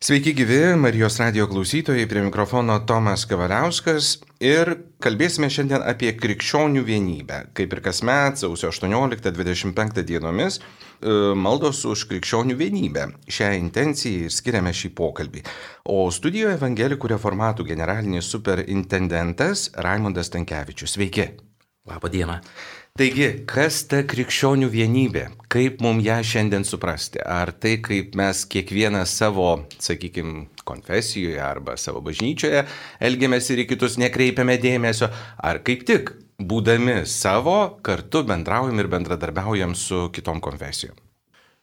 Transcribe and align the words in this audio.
Sveiki 0.00 0.32
gyvi 0.32 0.76
Marijos 0.80 1.18
radio 1.20 1.44
klausytojai, 1.46 2.06
prie 2.08 2.22
mikrofono 2.24 2.78
Tomas 2.88 3.26
Kavaliauskas 3.28 4.14
ir 4.40 4.70
kalbėsime 5.04 5.50
šiandien 5.52 5.84
apie 5.84 6.14
krikščionių 6.16 6.80
vienybę. 6.86 7.40
Kaip 7.52 7.76
ir 7.76 7.82
kasmet, 7.84 8.40
sausio 8.40 8.70
18-25 8.72 10.00
dienomis, 10.08 10.56
e, 10.56 11.18
maldos 11.36 11.82
už 11.84 12.06
krikščionių 12.14 12.56
vienybę. 12.56 13.04
Šią 13.28 13.52
intenciją 13.58 14.30
ir 14.30 14.32
skiriame 14.32 14.72
šį 14.72 14.94
pokalbį. 14.96 15.44
O 15.84 16.08
studijoje 16.08 16.56
Evangelikų 16.56 17.12
reformatų 17.12 17.68
generalinis 17.68 18.32
superintendentas 18.32 19.68
Raimondas 19.76 20.32
Tankievičius. 20.32 20.96
Sveiki. 20.96 21.28
Labą 21.84 22.08
dieną. 22.08 22.40
Taigi, 22.98 23.28
kas 23.46 23.84
ta 23.86 24.00
krikščionių 24.02 24.66
vienybė? 24.72 25.22
Kaip 25.50 25.78
mums 25.84 26.02
ją 26.02 26.16
šiandien 26.26 26.64
suprasti? 26.66 27.20
Ar 27.22 27.52
tai, 27.54 27.76
kaip 27.82 28.16
mes 28.18 28.42
kiekvienas 28.50 29.12
savo, 29.14 29.46
sakykime, 29.78 30.48
konfesijoje 30.66 31.38
arba 31.42 31.76
savo 31.78 32.02
bažnyčioje 32.04 32.64
elgiamės 33.06 33.50
ir 33.54 33.62
į 33.62 33.68
kitus 33.70 33.94
nekreipiame 34.02 34.56
dėmesio, 34.62 35.08
ar 35.38 35.60
kaip 35.66 35.84
tik, 35.86 36.10
būdami 36.42 37.04
savo, 37.06 37.56
kartu 37.86 38.24
bendraujam 38.26 38.82
ir 38.82 38.90
bendradarbiaujam 38.90 39.76
su 39.78 40.08
kitom 40.14 40.42
konfesijom? 40.42 40.98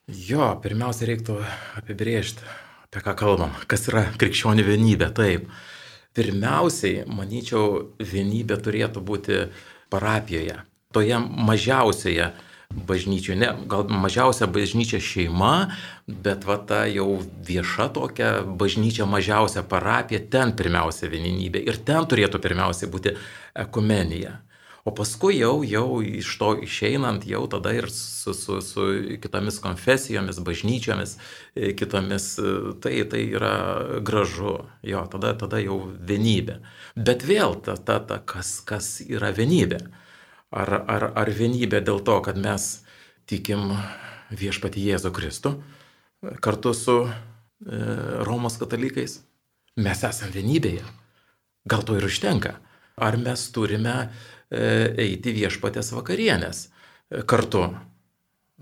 Jo, 0.08 0.54
pirmiausia, 0.64 1.09
reiktų 1.12 1.36
apibriežti, 1.82 2.48
apie 2.88 3.04
ką 3.04 3.18
kalbam, 3.20 3.52
kas 3.68 3.84
yra 3.92 4.06
krikščionių 4.16 4.64
vienybė. 4.72 5.12
Taip. 5.20 5.52
Pirmiausiai, 6.18 7.04
manyčiau, 7.12 7.92
vienybė 8.00 8.58
turėtų 8.64 9.04
būti 9.06 9.44
parapijoje 9.94 10.58
toje 10.94 11.20
mažiausioje 11.20 12.32
bažnyčioje, 12.70 13.40
ne, 13.40 13.54
gal 13.68 13.88
mažiausia 13.90 14.48
bažnyčia 14.48 15.00
šeima, 15.00 15.70
bet 16.08 16.44
va 16.48 16.58
ta 16.59 16.84
jau 16.91 17.22
vieša 17.48 17.88
tokia 17.95 18.32
bažnyčia 18.44 19.08
mažiausia 19.08 19.64
parapija, 19.64 20.20
ten 20.31 20.52
pirmiausia 20.55 21.08
vieninybė 21.12 21.64
ir 21.64 21.80
ten 21.88 22.08
turėtų 22.09 22.44
pirmiausia 22.44 22.92
būti 22.92 23.16
ekumenija. 23.56 24.42
O 24.88 24.92
paskui 24.95 25.36
jau, 25.36 25.66
jau 25.67 26.00
iš 26.00 26.30
to 26.39 26.53
išeinant, 26.64 27.25
jau 27.28 27.42
tada 27.52 27.73
ir 27.75 27.90
su, 27.92 28.31
su, 28.31 28.62
su 28.64 28.86
kitomis 29.19 29.58
konfesijomis, 29.59 30.40
bažnyčiomis, 30.40 31.17
e, 31.56 31.73
kitomis, 31.75 32.28
e, 32.40 32.53
tai, 32.84 33.02
tai 33.12 33.25
yra 33.36 33.52
gražu, 34.00 34.62
jo, 34.88 35.02
tada, 35.12 35.34
tada 35.42 35.59
jau 35.59 35.81
vienybė. 36.08 36.62
Bet 36.95 37.28
vėl 37.28 37.59
ta, 37.66 37.75
ta, 37.75 38.00
ta 38.00 38.22
kas, 38.23 38.62
kas 38.64 39.02
yra 39.03 39.34
vienybė 39.36 39.84
ar, 40.52 40.73
ar, 40.88 41.09
ar 41.16 41.31
vienybė 41.31 41.81
dėl 41.86 42.02
to, 42.06 42.20
kad 42.26 42.38
mes 42.40 42.67
tikim 43.28 43.73
viešpati 44.31 44.84
Jėzų 44.84 45.12
Kristų 45.16 45.53
kartu 46.44 46.73
su 46.73 46.98
e, 47.06 47.09
Romos 48.28 48.58
katalikais. 48.59 49.22
Mes 49.78 50.02
esame 50.03 50.34
vienybėje. 50.34 50.86
Gal 51.70 51.84
to 51.86 51.98
ir 51.98 52.08
užtenka. 52.08 52.56
Ar 52.98 53.18
mes 53.22 53.44
turime 53.53 53.95
e, 54.02 54.08
eiti 55.06 55.36
viešpatės 55.36 55.94
vakarienės 55.94 56.68
kartu? 57.30 57.68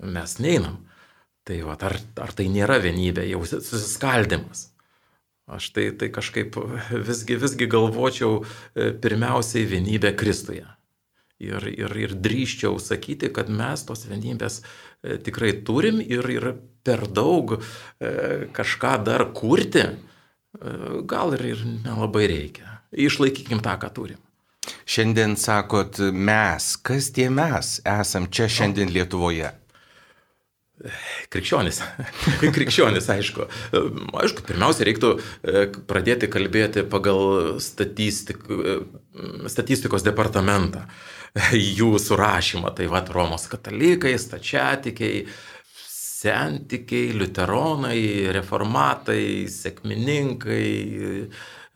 Mes 0.04 0.40
neinam. 0.44 0.82
Tai 1.46 1.60
va, 1.62 1.78
ar, 1.88 2.00
ar 2.20 2.34
tai 2.36 2.48
nėra 2.50 2.80
vienybė, 2.82 3.28
jau 3.30 3.44
susiskaldimas? 3.46 4.72
Aš 5.46 5.70
tai, 5.76 5.92
tai 5.94 6.10
kažkaip 6.10 6.58
visgi, 7.06 7.38
visgi 7.38 7.68
galvočiau 7.70 8.42
e, 8.42 8.90
pirmiausiai 8.98 9.68
vienybę 9.70 10.16
Kristuje. 10.18 10.66
Ir, 11.44 11.66
ir, 11.68 11.92
ir 12.00 12.14
drįščiau 12.16 12.78
sakyti, 12.80 13.28
kad 13.36 13.50
mes 13.52 13.82
tos 13.84 14.06
vienybės 14.08 14.62
e, 14.62 15.18
tikrai 15.20 15.52
turim 15.68 15.98
ir, 16.00 16.24
ir 16.32 16.46
per 16.86 17.02
daug 17.12 17.58
e, 17.58 17.58
kažką 18.56 18.94
dar 19.04 19.26
kurti, 19.36 19.84
e, 19.84 20.76
gal 21.04 21.36
ir, 21.36 21.44
ir 21.50 21.66
nelabai 21.84 22.30
reikia. 22.32 22.78
Išlaikykim 22.96 23.60
tą, 23.66 23.74
ką 23.82 23.90
turim. 23.98 24.22
Šiandien 24.88 25.36
sakot 25.36 26.00
mes, 26.16 26.70
kas 26.80 27.10
tie 27.12 27.28
mes 27.28 27.82
esam 27.84 28.30
čia 28.32 28.48
šiandien 28.48 28.94
Lietuvoje? 28.96 29.52
Krikščionis. 31.36 31.82
Krikščionis, 32.56 33.10
aišku. 33.12 33.50
Aišku, 34.24 34.48
pirmiausia, 34.48 34.88
reiktų 34.88 35.12
pradėti 35.92 36.32
kalbėti 36.32 36.86
pagal 36.88 37.60
statistik, 37.64 38.48
statistikos 39.52 40.08
departamentą 40.08 40.86
jų 41.78 41.96
surašymą. 42.00 42.72
Tai 42.76 42.88
vad 42.92 43.12
Romos 43.14 43.48
katalikai, 43.52 44.16
stačiatikiai, 44.20 45.26
sentikiai, 45.86 47.12
liuteronai, 47.20 48.00
reformatai, 48.36 49.46
sėkmininkai, 49.52 50.70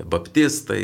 baptistai, 0.10 0.82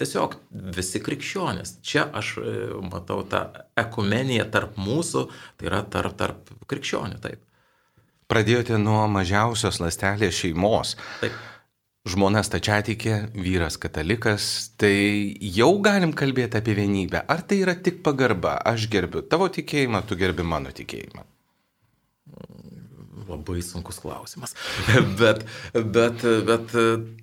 tiesiog 0.00 0.36
visi 0.74 1.00
krikščionys. 1.04 1.78
Čia 1.86 2.08
aš 2.18 2.34
e, 2.42 2.54
matau 2.90 3.22
tą 3.30 3.46
ekumeniją 3.78 4.48
tarp 4.52 4.76
mūsų, 4.80 5.28
tai 5.60 5.70
yra 5.70 5.84
tarp, 5.86 6.18
tarp 6.18 6.54
krikščionių, 6.70 7.22
taip. 7.22 7.40
Pradėjote 8.28 8.80
nuo 8.80 9.04
mažiausios 9.12 9.78
lastelės 9.84 10.34
šeimos. 10.40 10.96
Taip 11.22 11.36
žmona 12.08 12.42
stačiatikė, 12.44 13.14
vyras 13.32 13.78
katalikas, 13.80 14.46
tai 14.80 15.34
jau 15.40 15.70
galim 15.84 16.12
kalbėti 16.16 16.60
apie 16.60 16.76
vienybę. 16.76 17.24
Ar 17.32 17.44
tai 17.48 17.62
yra 17.64 17.74
tik 17.76 18.02
pagarba? 18.04 18.58
Aš 18.60 18.88
gerbiu 18.92 19.24
tavo 19.24 19.48
tikėjimą, 19.52 20.04
tu 20.08 20.18
gerbi 20.20 20.44
mano 20.44 20.72
tikėjimą. 20.74 21.24
Labai 23.24 23.62
sunkus 23.64 24.02
klausimas. 24.04 24.52
bet, 25.20 25.46
bet, 25.72 26.26
bet 26.50 26.76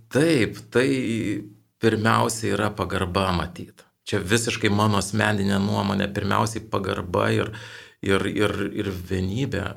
taip, 0.09 0.58
tai 0.74 0.88
pirmiausia 1.81 2.56
yra 2.56 2.72
pagarba 2.74 3.30
matyti. 3.38 3.86
Čia 4.09 4.18
visiškai 4.25 4.72
mano 4.74 4.97
asmeninė 4.97 5.62
nuomonė, 5.62 6.09
pirmiausiai 6.12 6.66
pagarba 6.74 7.30
ir, 7.36 7.53
ir, 8.02 8.25
ir, 8.34 8.58
ir 8.81 8.90
vienybė 8.90 9.68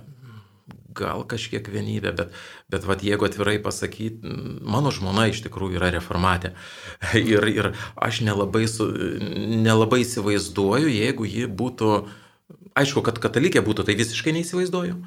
gal 0.97 1.25
kažkiek 1.29 1.67
vienybė, 1.71 2.13
bet, 2.17 2.33
bet 2.73 2.87
vat, 2.89 3.03
jeigu 3.07 3.27
atvirai 3.29 3.57
pasakyti, 3.63 4.35
mano 4.63 4.93
žmona 4.95 5.29
iš 5.31 5.43
tikrųjų 5.47 5.81
yra 5.81 5.93
reformatė. 5.97 6.55
Ir, 7.35 7.47
ir 7.51 7.71
aš 7.97 8.23
nelabai, 8.27 8.65
su, 8.71 8.89
nelabai 9.65 10.03
įsivaizduoju, 10.05 10.91
jeigu 10.93 11.29
ji 11.29 11.47
būtų, 11.51 11.93
aišku, 12.79 13.05
kad 13.07 13.21
katalikė 13.23 13.63
būtų, 13.65 13.87
tai 13.89 13.99
visiškai 13.99 14.35
neįsivaizduoju. 14.39 14.99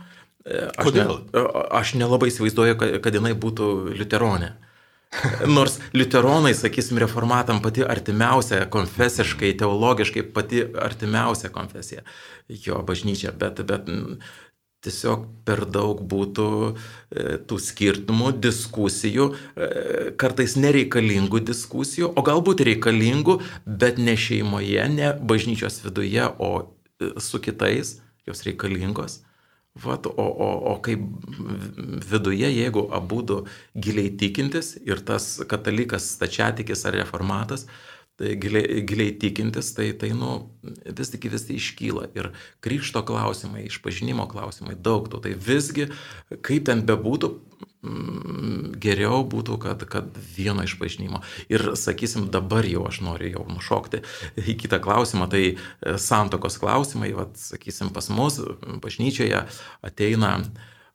Aš 0.47 0.87
Kodėl? 0.87 1.17
Ne, 1.33 1.43
aš 1.75 1.97
nelabai 1.99 2.31
įsivaizduoju, 2.31 2.77
kad, 2.79 2.95
kad 3.03 3.19
jinai 3.19 3.33
būtų 3.35 3.97
liuteronė. 3.97 4.53
Nors 5.57 5.77
liuteronai, 5.95 6.53
sakysim, 6.55 6.99
reformatam 6.99 7.61
pati 7.63 7.83
artimiausia 7.83 8.65
konfesiškai, 8.71 9.53
teologiškai 9.59 10.23
pati 10.35 10.63
artimiausia 10.87 11.51
konfesija, 11.53 12.03
jo 12.47 12.81
bažnyčia, 12.87 13.31
bet, 13.31 13.61
bet 13.67 13.87
tiesiog 14.85 15.25
per 15.47 15.65
daug 15.73 16.01
būtų 16.11 16.47
e, 16.67 17.37
tų 17.49 17.59
skirtumų, 17.61 18.31
diskusijų, 18.43 19.29
e, 19.33 19.69
kartais 20.21 20.55
nereikalingų 20.59 21.41
diskusijų, 21.47 22.11
o 22.13 22.25
galbūt 22.25 22.63
reikalingų, 22.67 23.39
bet 23.65 24.01
ne 24.01 24.17
šeimoje, 24.19 24.83
ne 24.93 25.13
bažnyčios 25.17 25.81
viduje, 25.85 26.27
o 26.37 26.51
e, 26.61 27.15
su 27.23 27.41
kitais, 27.43 27.97
jos 28.27 28.45
reikalingos. 28.47 29.21
Vat, 29.77 30.07
o, 30.09 30.25
o, 30.25 30.47
o 30.71 30.77
kaip 30.81 31.03
viduje, 32.09 32.47
jeigu 32.49 32.87
abu 32.97 33.21
giliai 33.77 34.09
tikintis 34.17 34.73
ir 34.81 35.03
tas 35.05 35.35
katalikas, 35.49 36.07
stačiatikis 36.17 36.81
ar 36.89 36.97
reformatas, 36.97 37.67
tai 38.17 38.33
giliai, 38.41 38.81
giliai 38.81 39.11
tikintis, 39.13 39.73
tai, 39.77 39.91
tai 39.93 40.09
nu, 40.17 40.49
vis 40.97 41.11
tik 41.13 41.27
vis 41.29 41.45
tai 41.45 41.57
iškyla. 41.59 42.07
Ir 42.17 42.31
krikšto 42.65 43.03
klausimai, 43.05 43.67
išpažinimo 43.69 44.25
klausimai, 44.31 44.73
daug 44.73 45.05
tų. 45.11 45.21
Tai 45.21 45.33
visgi, 45.37 45.85
kaip 46.45 46.65
ten 46.65 46.81
bebūtų, 46.87 47.29
mm, 47.85 48.71
geriau 48.81 49.21
būtų, 49.21 49.59
kad, 49.61 49.85
kad 49.91 50.17
vieno 50.33 50.65
išpažinimo. 50.65 51.21
Ir 51.53 51.75
sakysim, 51.77 52.31
dabar 52.33 52.65
jau 52.65 52.87
aš 52.89 53.03
noriu 53.05 53.29
jau 53.35 53.45
nušokti 53.53 54.01
į 54.47 54.57
kitą 54.65 54.81
klausimą, 54.81 55.29
tai 55.29 55.43
e, 55.53 55.57
santokos 56.01 56.57
klausimai, 56.57 57.13
vat, 57.13 57.37
sakysim, 57.37 57.93
pas 57.93 58.09
mus 58.09 58.41
bažnyčioje 58.81 59.45
ateina 59.85 60.39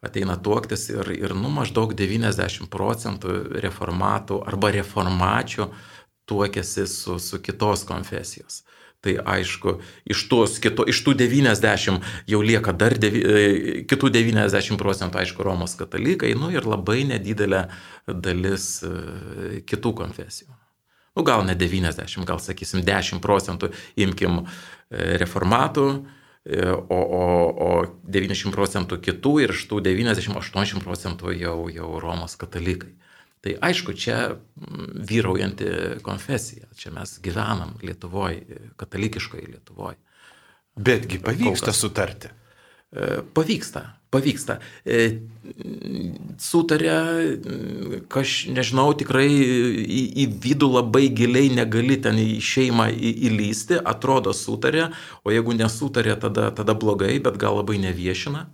ateina 0.03 0.35
tuoktis 0.35 0.89
ir, 0.91 1.07
ir 1.15 1.31
nu, 1.39 1.47
maždaug 1.55 1.93
90 1.95 2.67
procentų 2.67 3.37
reformatų 3.63 4.41
arba 4.51 4.73
reformačių 4.75 5.69
uh, 5.69 5.91
tuokėsi 6.32 6.88
su, 6.88 7.20
su 7.20 7.40
kitos 7.44 7.84
konfesijos. 7.88 8.62
Tai 9.02 9.17
aišku, 9.26 9.81
iš, 10.06 10.20
tos, 10.31 10.61
kito, 10.62 10.84
iš 10.87 11.00
tų 11.02 11.17
90 11.19 12.05
jau 12.31 12.38
lieka 12.38 12.70
dar 12.79 12.94
devi, 13.02 13.23
e, 13.26 13.82
kitų 13.90 14.12
90 14.14 14.79
procentų, 14.79 15.19
aišku, 15.25 15.43
Romos 15.43 15.75
katalikai, 15.79 16.37
nu 16.38 16.52
ir 16.55 16.69
labai 16.70 17.00
nedidelė 17.11 17.64
dalis 18.06 18.76
e, 18.87 19.62
kitų 19.67 19.94
konfesijų. 20.05 20.55
Nu, 21.19 21.26
gal 21.26 21.43
ne 21.44 21.58
90, 21.58 22.23
gal 22.29 22.38
sakysim 22.40 22.87
10 22.87 23.19
procentų 23.25 23.73
imkim 24.06 24.44
e, 24.44 25.19
reformatų, 25.25 25.88
o, 26.43 26.96
o, 26.99 27.26
o 27.62 27.69
90 28.11 28.50
procentų 28.55 28.96
kitų 29.02 29.34
ir 29.44 29.52
iš 29.55 29.67
tų 29.70 29.79
90-80 29.87 30.82
procentų 30.82 31.34
jau, 31.38 31.58
jau 31.70 31.90
Romos 32.02 32.34
katalikai. 32.38 32.94
Tai 33.43 33.56
aišku, 33.59 33.93
čia 33.99 34.19
mm, 34.31 35.03
vyraujanti 35.09 35.71
konfesija, 36.06 36.69
čia 36.79 36.93
mes 36.94 37.17
gyvenam 37.25 37.75
Lietuvoje, 37.83 38.69
katalikiškoje 38.79 39.49
Lietuvoje. 39.50 39.99
Betgi 40.77 41.19
pavyksta 41.19 41.75
sutarti. 41.75 42.31
E, 42.93 43.19
pavyksta, 43.35 43.83
pavyksta. 44.12 44.59
E, 44.85 45.25
sutarė, 46.41 46.97
kaž, 48.12 48.37
nežinau, 48.53 48.93
tikrai 49.00 49.27
į, 49.33 50.03
į 50.23 50.27
vidų 50.44 50.71
labai 50.77 51.06
giliai 51.11 51.50
negali 51.56 51.99
ten 52.05 52.21
į 52.23 52.37
šeimą 52.44 52.91
į, 52.94 53.12
įlysti, 53.33 53.81
atrodo 53.81 54.37
sutarė, 54.37 54.91
o 55.25 55.35
jeigu 55.35 55.56
nesutarė, 55.59 56.15
tada, 56.21 56.50
tada 56.55 56.77
blogai, 56.79 57.17
bet 57.25 57.41
gal 57.43 57.59
labai 57.59 57.81
neviešina. 57.83 58.47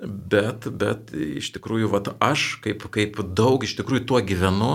Bet, 0.00 0.66
bet 0.68 1.14
iš 1.16 1.54
tikrųjų, 1.54 1.88
vat, 1.94 2.12
aš 2.20 2.58
kaip, 2.64 2.84
kaip 2.92 3.22
daug 3.36 3.64
iš 3.64 3.78
tikrųjų 3.78 4.04
tuo 4.10 4.20
gyvenu, 4.20 4.72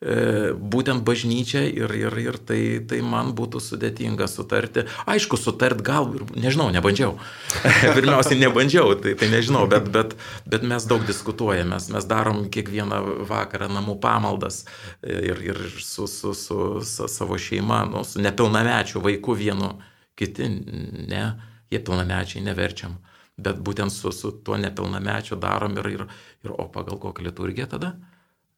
E, 0.00 0.52
būtent 0.56 1.02
bažnyčia 1.04 1.60
ir, 1.68 1.92
ir, 1.92 2.14
ir 2.16 2.36
tai, 2.48 2.80
tai 2.88 3.02
man 3.04 3.34
būtų 3.36 3.60
sudėtinga 3.60 4.24
sutarti. 4.32 4.86
Aišku, 5.04 5.36
sutart 5.36 5.82
gal, 5.84 6.08
nežinau, 6.32 6.70
nebandžiau. 6.72 7.18
Pirmiausiai 7.98 8.38
nebandžiau, 8.40 8.94
tai, 8.96 9.12
tai 9.20 9.28
nežinau, 9.28 9.66
bet, 9.68 9.90
bet, 9.92 10.14
bet 10.48 10.64
mes 10.64 10.88
daug 10.88 11.04
diskutuojame, 11.04 11.74
mes, 11.74 11.90
mes 11.92 12.08
darom 12.08 12.46
kiekvieną 12.48 13.02
vakarą 13.28 13.68
namų 13.68 13.98
pamaldas 14.00 14.62
ir, 15.04 15.44
ir 15.44 15.60
su, 15.84 16.08
su, 16.08 16.32
su, 16.32 16.80
su 16.80 17.12
savo 17.12 17.36
šeima, 17.36 17.82
nu, 17.92 18.00
su 18.08 18.24
nepilnamečiu 18.24 19.04
vaiku 19.04 19.36
vienu, 19.36 19.74
kiti 20.16 20.48
ne, 20.48 21.26
jie 21.68 21.84
pilnamečiai 21.84 22.48
neverčiam. 22.48 22.96
Bet 23.40 23.60
būtent 23.64 23.92
su, 23.94 24.12
su 24.12 24.32
tuo 24.44 24.58
nepilnamečiu 24.60 25.38
darom 25.40 25.78
ir, 25.80 25.90
ir, 25.96 26.06
ir 26.44 26.54
o 26.54 26.68
pagal 26.72 27.00
kokią 27.00 27.26
liturgiją 27.30 27.68
tada? 27.74 27.94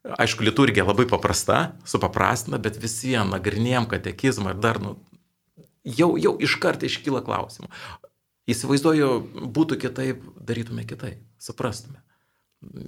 Aišku, 0.02 0.42
liturgija 0.42 0.82
labai 0.82 1.06
paprasta, 1.06 1.76
supaprastina, 1.86 2.58
bet 2.58 2.80
vis 2.82 2.96
vien 3.06 3.28
nagrinėjom 3.30 3.86
katekizmą 3.90 4.56
ir 4.56 4.62
dar, 4.62 4.80
nu, 4.82 4.96
jau, 5.86 6.16
jau 6.18 6.34
iš 6.42 6.56
karto 6.62 6.88
iškyla 6.88 7.22
klausimų. 7.26 7.70
Įsivaizduoju, 8.50 9.10
būtų 9.54 9.78
kitaip, 9.84 10.24
darytume 10.42 10.82
kitaip, 10.88 11.22
suprastume. 11.38 12.02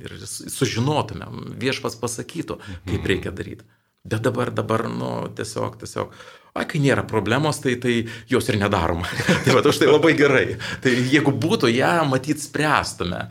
Ir 0.02 0.16
sužinotume, 0.26 1.28
viešpas 1.62 1.94
pasakytų, 1.98 2.58
kaip 2.90 3.06
reikia 3.10 3.30
daryti. 3.34 3.66
Bet 4.04 4.26
dabar, 4.26 4.50
dabar, 4.54 4.88
nu, 4.90 5.10
tiesiog, 5.38 5.78
tiesiog, 5.80 6.12
ai, 6.54 6.66
kai 6.70 6.80
nėra 6.82 7.02
problemos, 7.08 7.58
tai, 7.62 7.74
tai 7.82 8.04
jos 8.30 8.48
ir 8.50 8.60
nedaroma. 8.60 9.08
tai 9.44 9.56
va, 9.56 9.64
už 9.66 9.82
tai 9.82 9.90
labai 9.90 10.14
gerai. 10.18 10.46
Tai 10.84 10.94
jeigu 10.94 11.34
būtų 11.34 11.72
ją, 11.74 11.96
matyt, 12.10 12.42
spręstume. 12.44 13.26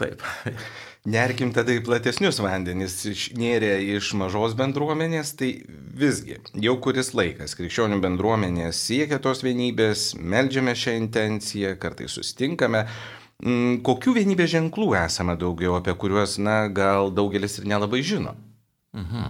Taip. 0.00 0.24
Nerkim 1.14 1.50
tada 1.52 1.74
į 1.76 1.82
platesnius 1.84 2.38
vandenis, 2.40 2.94
nėrė 3.36 3.74
iš 3.98 4.14
mažos 4.16 4.54
bendruomenės, 4.56 5.34
tai 5.36 5.50
visgi 6.00 6.38
jau 6.64 6.78
kuris 6.80 7.12
laikas 7.12 7.52
krikščionių 7.58 7.98
bendruomenės 8.00 8.80
siekia 8.88 9.18
tos 9.20 9.44
vienybės, 9.44 10.14
melžiame 10.16 10.72
šią 10.72 10.96
intenciją, 11.02 11.74
kartais 11.82 12.16
sustinkame. 12.16 12.86
Mm, 13.44 13.82
kokių 13.84 14.16
vienybės 14.16 14.54
ženklų 14.54 14.94
esame 15.02 15.36
daugiau, 15.36 15.76
apie 15.76 15.92
kuriuos, 16.00 16.38
na, 16.40 16.64
gal 16.72 17.12
daugelis 17.12 17.60
ir 17.60 17.68
nelabai 17.68 18.00
žino? 18.00 18.32
Mhm. 18.96 19.28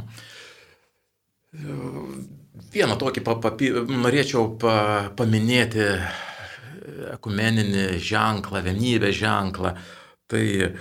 Vieną 2.55 2.95
tokį 3.01 3.23
papi, 3.27 3.71
norėčiau 3.91 4.55
pa, 4.63 4.75
paminėti 5.19 5.89
ekumeninį 7.17 7.87
ženklą, 7.99 8.61
vienybės 8.63 9.17
ženklą. 9.19 9.73
Tai 10.31 10.43
uh, 10.65 10.77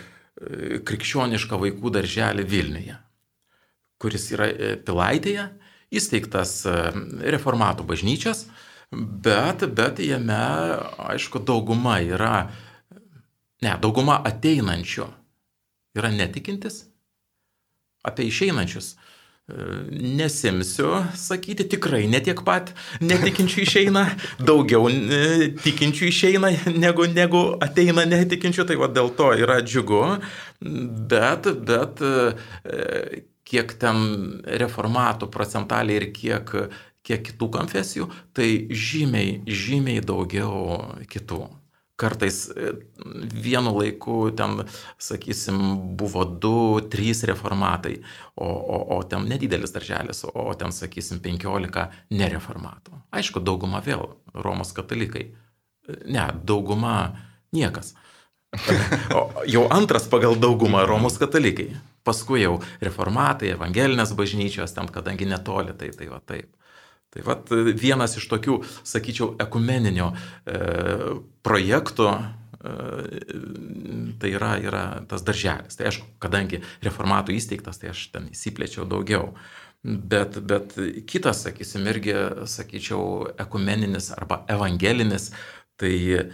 krikščionišką 0.87 1.59
vaikų 1.61 1.91
darželį 1.93 2.45
Vilniuje, 2.49 2.97
kuris 4.01 4.29
yra 4.33 4.49
e, 4.49 4.73
Pilaitėje, 4.81 5.47
įsteigtas 5.93 6.55
e, 6.65 6.75
reformatų 7.35 7.85
bažnyčios, 7.87 8.45
bet, 8.91 9.65
bet 9.77 10.01
jame, 10.03 10.39
aišku, 11.13 11.43
dauguma 11.45 11.99
yra, 12.03 12.49
ne, 13.63 13.75
dauguma 13.81 14.19
ateinančių 14.25 15.07
yra 15.99 16.11
netikintis, 16.13 16.83
apie 18.03 18.27
išeinančius 18.27 18.95
Nesimsiu 19.91 21.01
sakyti, 21.19 21.65
tikrai 21.67 22.05
netiek 22.07 22.39
pat 22.47 22.69
netikinčių 23.03 23.65
išeina, 23.65 24.03
daugiau 24.39 24.87
e, 24.87 25.49
tikinčių 25.59 26.05
išeina 26.07 26.51
negu, 26.71 27.09
negu 27.11 27.41
ateina 27.59 28.05
netikinčių, 28.07 28.63
tai 28.69 28.77
va 28.79 28.87
dėl 28.87 29.11
to 29.17 29.33
yra 29.43 29.57
džiugu, 29.59 29.99
bet, 31.11 31.49
bet 31.67 31.99
e, 32.07 33.23
kiek 33.43 33.73
ten 33.83 33.99
reformatų 34.63 35.27
procentaliai 35.33 35.99
ir 35.99 36.07
kiek, 36.15 36.55
kiek 37.03 37.27
kitų 37.27 37.51
konfesijų, 37.57 38.07
tai 38.31 38.47
žymiai, 38.71 39.41
žymiai 39.43 40.05
daugiau 40.07 41.03
kitų 41.11 41.43
kartais 41.95 42.47
e, 42.49 42.73
vienu 43.33 43.73
laiku 43.77 44.31
ten, 44.35 44.63
sakysim, 45.01 45.59
buvo 45.97 46.25
du, 46.25 46.81
trys 46.91 47.23
reformatai, 47.29 47.99
o, 48.35 48.47
o, 48.47 48.79
o 48.97 49.01
ten 49.07 49.27
nedidelis 49.29 49.75
darželis, 49.75 50.23
o 50.33 50.47
ten, 50.57 50.73
sakysim, 50.73 51.21
penkiolika 51.23 51.89
nereformatų. 52.13 52.97
Aišku, 53.13 53.43
dauguma 53.45 53.83
vėl 53.85 54.07
Romos 54.33 54.73
katalikai. 54.75 55.29
Ne, 56.07 56.29
dauguma 56.47 57.13
niekas. 57.53 57.93
O 59.13 59.43
jau 59.49 59.63
antras 59.73 60.05
pagal 60.09 60.37
daugumą 60.39 60.85
Romos 60.87 61.17
katalikai. 61.21 61.71
Paskui 62.03 62.41
jau 62.43 62.57
reformatai, 62.83 63.53
evangelinės 63.55 64.11
bažnyčios, 64.17 64.73
ten 64.75 64.89
kadangi 64.91 65.25
netoli, 65.29 65.75
tai 65.77 65.93
tai 65.95 66.09
va 66.11 66.19
taip. 66.19 66.49
Tai 67.13 67.21
vat 67.27 67.51
vienas 67.77 68.17
iš 68.17 68.25
tokių, 68.31 68.61
sakyčiau, 68.89 69.33
ekumeninio 69.43 70.07
e, 70.13 70.61
projektų 71.45 72.07
e, 72.09 72.21
tai 74.21 74.31
yra, 74.33 74.55
yra 74.63 74.85
tas 75.09 75.25
darželis. 75.25 75.77
Tai 75.77 75.91
aišku, 75.91 76.07
kadangi 76.23 76.63
reformatų 76.85 77.35
įsteigtas, 77.37 77.77
tai 77.81 77.91
aš 77.93 78.07
ten 78.15 78.31
įsiplėčiau 78.33 78.87
daugiau. 78.89 79.35
Bet, 79.83 80.39
bet 80.47 80.73
kitas, 81.11 81.43
sakysim, 81.43 81.85
irgi, 81.91 82.15
sakyčiau, 82.49 83.27
ekumeninis 83.45 84.09
arba 84.15 84.41
evangelinis, 84.49 85.29
tai 85.77 85.93
e, 86.17 86.25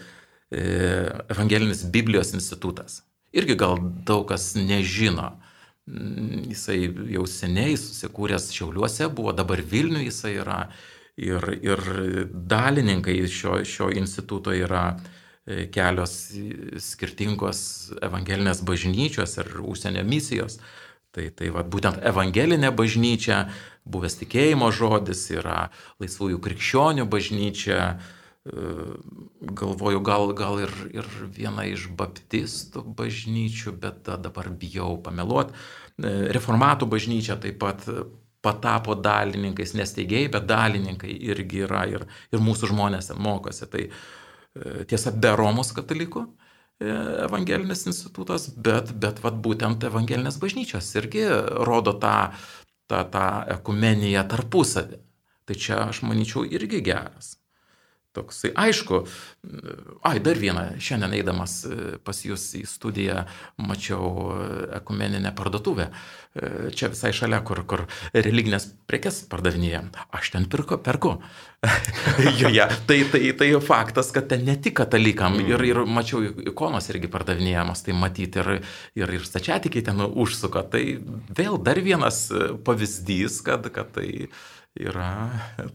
evangelinis 1.34 1.84
Biblijos 1.92 2.32
institutas. 2.38 3.02
Irgi 3.36 3.60
gal 3.60 3.82
daug 4.08 4.30
kas 4.30 4.54
nežino. 4.56 5.34
Mm, 5.90 6.44
jisai 6.52 6.84
jau 7.16 7.24
seniai 7.26 7.74
susikūręs 7.80 8.52
Šiauliuose 8.54 9.08
buvo, 9.16 9.32
dabar 9.34 9.62
Vilniuje 9.66 10.12
jisai 10.12 10.36
yra 10.38 10.60
ir, 11.18 11.48
ir 11.66 11.82
dalininkai 12.30 13.16
šio, 13.26 13.64
šio 13.66 13.88
instituto 13.98 14.54
yra 14.54 14.84
e, 14.94 15.66
kelios 15.74 16.14
skirtingos 16.86 17.62
evangelinės 18.06 18.62
bažnyčios 18.68 19.34
ir 19.42 19.50
užsienio 19.64 20.06
misijos. 20.06 20.60
Tai, 21.10 21.26
tai 21.34 21.50
va, 21.50 21.66
būtent 21.66 22.04
evangelinė 22.06 22.70
bažnyčia, 22.78 23.48
buvęs 23.90 24.20
tikėjimo 24.22 24.70
žodis 24.70 25.26
yra 25.34 25.72
laisvųjų 25.98 26.38
krikščionių 26.46 27.10
bažnyčia, 27.10 27.82
e, 27.96 28.19
galvoju, 28.46 30.00
gal, 30.06 30.32
gal 30.34 30.62
ir, 30.64 30.72
ir 30.96 31.10
viena 31.36 31.66
iš 31.68 31.90
baptistų 32.00 32.86
bažnyčių, 32.98 33.76
bet 33.82 34.08
dabar 34.24 34.50
bijau 34.50 34.96
pameluoti. 35.04 35.54
Reformatų 36.34 36.88
bažnyčia 36.90 37.36
taip 37.42 37.60
pat 37.60 37.86
patapo 38.42 38.96
dalininkais, 38.96 39.74
nesteigėjai, 39.78 40.32
bet 40.36 40.48
dalininkai 40.50 41.12
irgi 41.32 41.66
yra 41.66 41.84
ir, 41.92 42.06
ir 42.32 42.44
mūsų 42.44 42.72
žmonės 42.72 43.12
ten 43.12 43.20
mokosi. 43.24 43.68
Tai 43.72 43.84
e, 43.90 44.86
tiesa, 44.90 45.12
be 45.12 45.34
Romos 45.36 45.74
katalikų 45.76 46.24
e, 46.24 46.94
evangelinis 47.26 47.86
institutas, 47.92 48.48
bet, 48.56 48.94
bet 48.96 49.20
vat, 49.26 49.42
būtent 49.44 49.84
evangelinės 49.90 50.40
bažnyčios 50.42 50.94
irgi 51.02 51.28
rodo 51.68 51.98
tą, 52.00 52.32
tą, 52.88 53.04
tą 53.12 53.28
ekumeniją 53.58 54.24
tarpusavį. 54.32 55.04
Tai 55.50 55.58
čia 55.58 55.84
aš 55.90 56.04
manyčiau 56.06 56.46
irgi 56.46 56.84
geras. 56.86 57.39
Toksai, 58.10 58.50
aišku, 58.58 59.04
ai, 60.02 60.18
dar 60.26 60.40
vieną, 60.42 60.64
šiandien 60.82 61.12
eidamas 61.20 61.60
e, 61.70 61.76
pas 62.02 62.18
jūs 62.26 62.48
į 62.58 62.64
studiją 62.66 63.20
mačiau 63.62 64.10
e, 64.34 64.48
ekumeninę 64.80 65.30
parduotuvę. 65.38 65.86
E, 66.34 66.50
čia 66.74 66.90
visai 66.90 67.12
šalia, 67.14 67.44
kur, 67.46 67.62
kur 67.70 67.86
religinės 68.16 68.66
prekes 68.90 69.22
pardavinėja. 69.30 69.84
Aš 70.10 70.34
ten 70.34 70.50
pirko, 70.50 70.80
perku. 70.82 71.20
Joje. 72.42 72.66
tai, 72.90 73.00
tai, 73.14 73.24
tai 73.38 73.52
faktas, 73.62 74.10
kad 74.16 74.26
ten 74.34 74.42
ne 74.48 74.58
tik 74.58 74.80
katalikam 74.82 75.38
mm. 75.38 75.54
ir, 75.54 75.68
ir 75.70 75.86
mačiau 75.86 76.26
ikonos 76.50 76.90
irgi 76.90 77.14
pardavinėjamas, 77.14 77.86
tai 77.86 77.94
matyti 77.94 78.42
ir, 78.42 78.56
ir, 78.98 79.18
ir 79.20 79.30
stačiatikiai 79.30 79.86
ten 79.86 80.02
užsuka. 80.10 80.66
Tai 80.74 80.86
vėl 81.30 81.62
dar 81.62 81.78
vienas 81.86 82.26
pavyzdys, 82.66 83.44
kad, 83.46 83.70
kad 83.76 83.94
tai 84.02 84.32
yra 84.80 85.12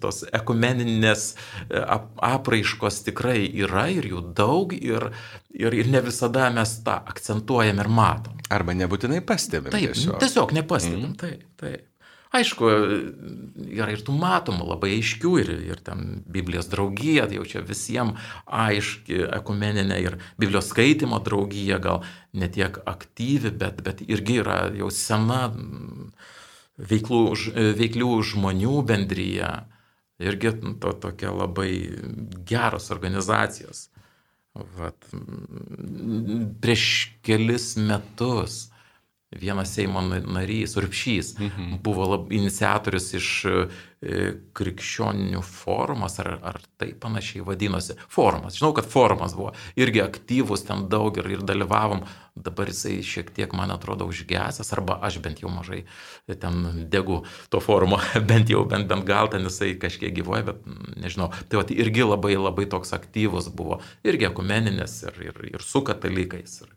tos 0.02 0.22
ekumeninės 0.34 1.26
e, 1.68 1.80
apraiškos 2.24 3.02
tikrai 3.08 3.40
yra 3.64 3.86
ir 3.92 4.08
jų 4.12 4.22
daug 4.36 4.74
ir, 4.76 5.10
ir, 5.52 5.76
ir 5.76 5.90
ne 5.92 6.04
visada 6.04 6.50
mes 6.54 6.78
tą 6.86 7.00
akcentuojam 7.14 7.82
ir 7.84 7.90
matom. 7.92 8.38
Arba 8.52 8.76
nebūtinai 8.76 9.20
pastebim. 9.26 9.72
Taip, 9.74 9.92
tiesiog, 9.92 10.20
tiesiog 10.22 10.54
nepastebim, 10.56 11.10
mm. 11.12 11.18
taip, 11.20 11.44
taip. 11.60 11.90
Aišku, 12.34 12.68
yra 13.76 13.92
ir 13.94 14.00
tų 14.02 14.16
matomų 14.18 14.64
labai 14.66 14.96
aiškių 14.96 15.32
ir, 15.38 15.50
ir 15.68 15.82
ten 15.86 16.24
Biblijos 16.26 16.66
draugija, 16.72 17.28
tai 17.30 17.38
jau 17.38 17.44
čia 17.46 17.62
visiems 17.62 18.18
aiški 18.50 19.20
ekumeninė 19.36 20.00
ir 20.02 20.16
Biblijos 20.40 20.72
skaitimo 20.72 21.20
draugija, 21.22 21.78
gal 21.84 22.02
netiek 22.34 22.80
aktyvi, 22.90 23.54
bet, 23.54 23.84
bet 23.86 24.02
irgi 24.08 24.40
yra 24.42 24.64
jau 24.74 24.90
sena 24.90 25.44
veiklų, 26.78 27.22
veiklių 27.78 28.10
žmonių 28.32 28.82
bendryje. 28.88 29.50
Irgi 30.22 30.52
to, 30.80 30.92
tokia 31.02 31.32
labai 31.34 31.72
geros 32.46 32.90
organizacijos. 32.94 33.88
Vat, 34.54 35.08
prieš 36.62 36.84
kelis 37.26 37.72
metus 37.76 38.68
vienas 39.40 39.74
Seimo 39.74 40.02
narys, 40.02 40.76
Urpšys, 40.76 41.34
mhm. 41.38 41.76
buvo 41.82 42.08
lab, 42.10 42.32
iniciatorius 42.32 43.12
iš 43.18 43.30
e, 43.44 43.64
krikščionių 44.56 45.40
forumas, 45.44 46.18
ar, 46.22 46.34
ar 46.42 46.60
tai 46.80 46.92
panašiai 47.00 47.44
vadinosi. 47.46 47.96
Forumas, 48.12 48.58
žinau, 48.58 48.74
kad 48.76 48.88
forumas 48.90 49.36
buvo 49.36 49.54
irgi 49.80 50.02
aktyvus 50.04 50.66
ten 50.68 50.86
daug 50.92 51.16
ir, 51.20 51.30
ir 51.38 51.46
dalyvavom, 51.46 52.04
dabar 52.34 52.68
jisai 52.70 52.98
šiek 53.06 53.30
tiek, 53.34 53.52
man 53.54 53.70
atrodo, 53.70 54.08
užgesęs, 54.10 54.72
arba 54.74 54.98
aš 55.06 55.20
bent 55.22 55.42
jau 55.42 55.50
mažai 55.54 55.84
ten 56.26 56.86
degu 56.90 57.22
to 57.48 57.60
forumo, 57.62 58.00
bent 58.30 58.50
jau, 58.50 58.64
bent, 58.68 58.88
bent 58.90 59.06
gal 59.06 59.30
ten 59.30 59.46
jisai 59.46 59.74
kažkiek 59.80 60.14
gyvoja, 60.16 60.42
bet 60.50 60.64
nežinau. 60.98 61.30
Tai 61.48 61.62
va, 61.62 61.66
irgi 61.70 62.06
labai 62.06 62.34
labai 62.38 62.66
toks 62.70 62.94
aktyvus 62.96 63.50
buvo, 63.54 63.80
irgi 64.06 64.28
ekumeninis 64.30 65.00
ir, 65.06 65.20
ir, 65.30 65.44
ir 65.54 65.64
su 65.64 65.84
katalikais. 65.86 66.60
Ir, 66.66 66.73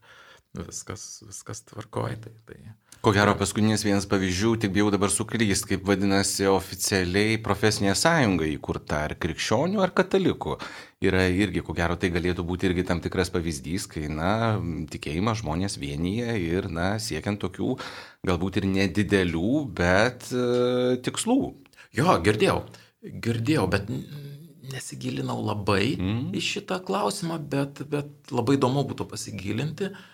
viskas, 0.56 1.24
viskas 1.28 1.64
tvarkoja. 1.68 2.18
Tai, 2.24 2.34
tai. 2.48 2.60
Ko 3.06 3.14
gero, 3.14 3.36
paskutinis 3.38 3.84
vienas 3.86 4.08
pavyzdžių, 4.10 4.56
tik 4.64 4.72
bijau 4.74 4.90
dabar 4.94 5.12
suklyst, 5.14 5.68
kaip 5.70 5.84
vadinasi 5.86 6.48
oficialiai 6.50 7.38
profesinė 7.46 7.94
sąjunga 7.98 8.48
įkurta, 8.50 9.04
ar 9.06 9.14
krikščionių, 9.22 9.84
ar 9.86 9.94
katalikų. 9.98 10.58
Yra 11.06 11.28
irgi, 11.30 11.62
ko 11.66 11.76
gero, 11.78 11.98
tai 12.02 12.10
galėtų 12.16 12.46
būti 12.48 12.72
irgi 12.72 12.88
tam 12.90 13.02
tikras 13.04 13.30
pavyzdys, 13.34 13.86
kai, 13.92 14.08
na, 14.10 14.32
tikėjimą 14.90 15.36
žmonės 15.44 15.78
vienyje 15.78 16.40
ir, 16.42 16.72
na, 16.74 16.96
siekiant 16.98 17.40
tokių, 17.44 17.76
galbūt 18.26 18.60
ir 18.64 18.70
nedidelių, 18.72 19.54
bet 19.78 20.32
uh, 20.34 20.98
tikslų. 21.06 21.40
Jo, 21.98 22.18
girdėjau, 22.26 22.64
girdėjau, 23.06 23.70
bet 23.78 23.94
nesigilinau 24.74 25.38
labai 25.46 25.96
mm. 25.96 26.28
į 26.36 26.44
šitą 26.44 26.82
klausimą, 26.84 27.38
bet, 27.54 27.86
bet 27.88 28.34
labai 28.34 28.58
įdomu 28.58 28.84
būtų 28.90 29.06
pasigilinti. 29.14 29.94
Uh, 29.94 30.14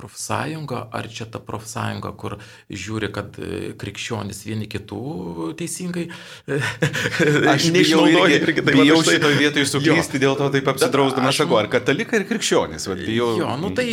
profsąjunga, 0.00 0.86
ar 0.96 1.08
čia 1.12 1.26
ta 1.30 1.40
profsąjunga, 1.44 2.12
kur 2.20 2.38
žiūri, 2.72 3.10
kad 3.14 3.36
e, 3.36 3.72
krikščionys 3.80 4.42
vieni 4.48 4.68
kitų 4.70 5.52
teisingai. 5.60 6.06
E, 6.48 6.60
aš 7.54 7.68
neišnaudoju 7.74 8.24
irgi, 8.32 8.40
irgi 8.48 8.64
tai 8.66 8.76
bijau 8.78 9.00
štai... 9.02 9.16
šitoje 9.18 9.40
vietoje 9.40 9.68
suklysti, 9.68 10.22
dėl 10.22 10.38
to 10.40 10.48
taip 10.54 10.70
apsidrausdamas 10.72 11.40
sakau, 11.42 11.58
ar 11.60 11.68
katalikai 11.72 12.22
ir 12.22 12.26
krikščionys. 12.30 12.88
Vat, 12.90 13.02
bijau... 13.04 13.30
Jo, 13.40 13.52
nu 13.60 13.72
tai 13.76 13.88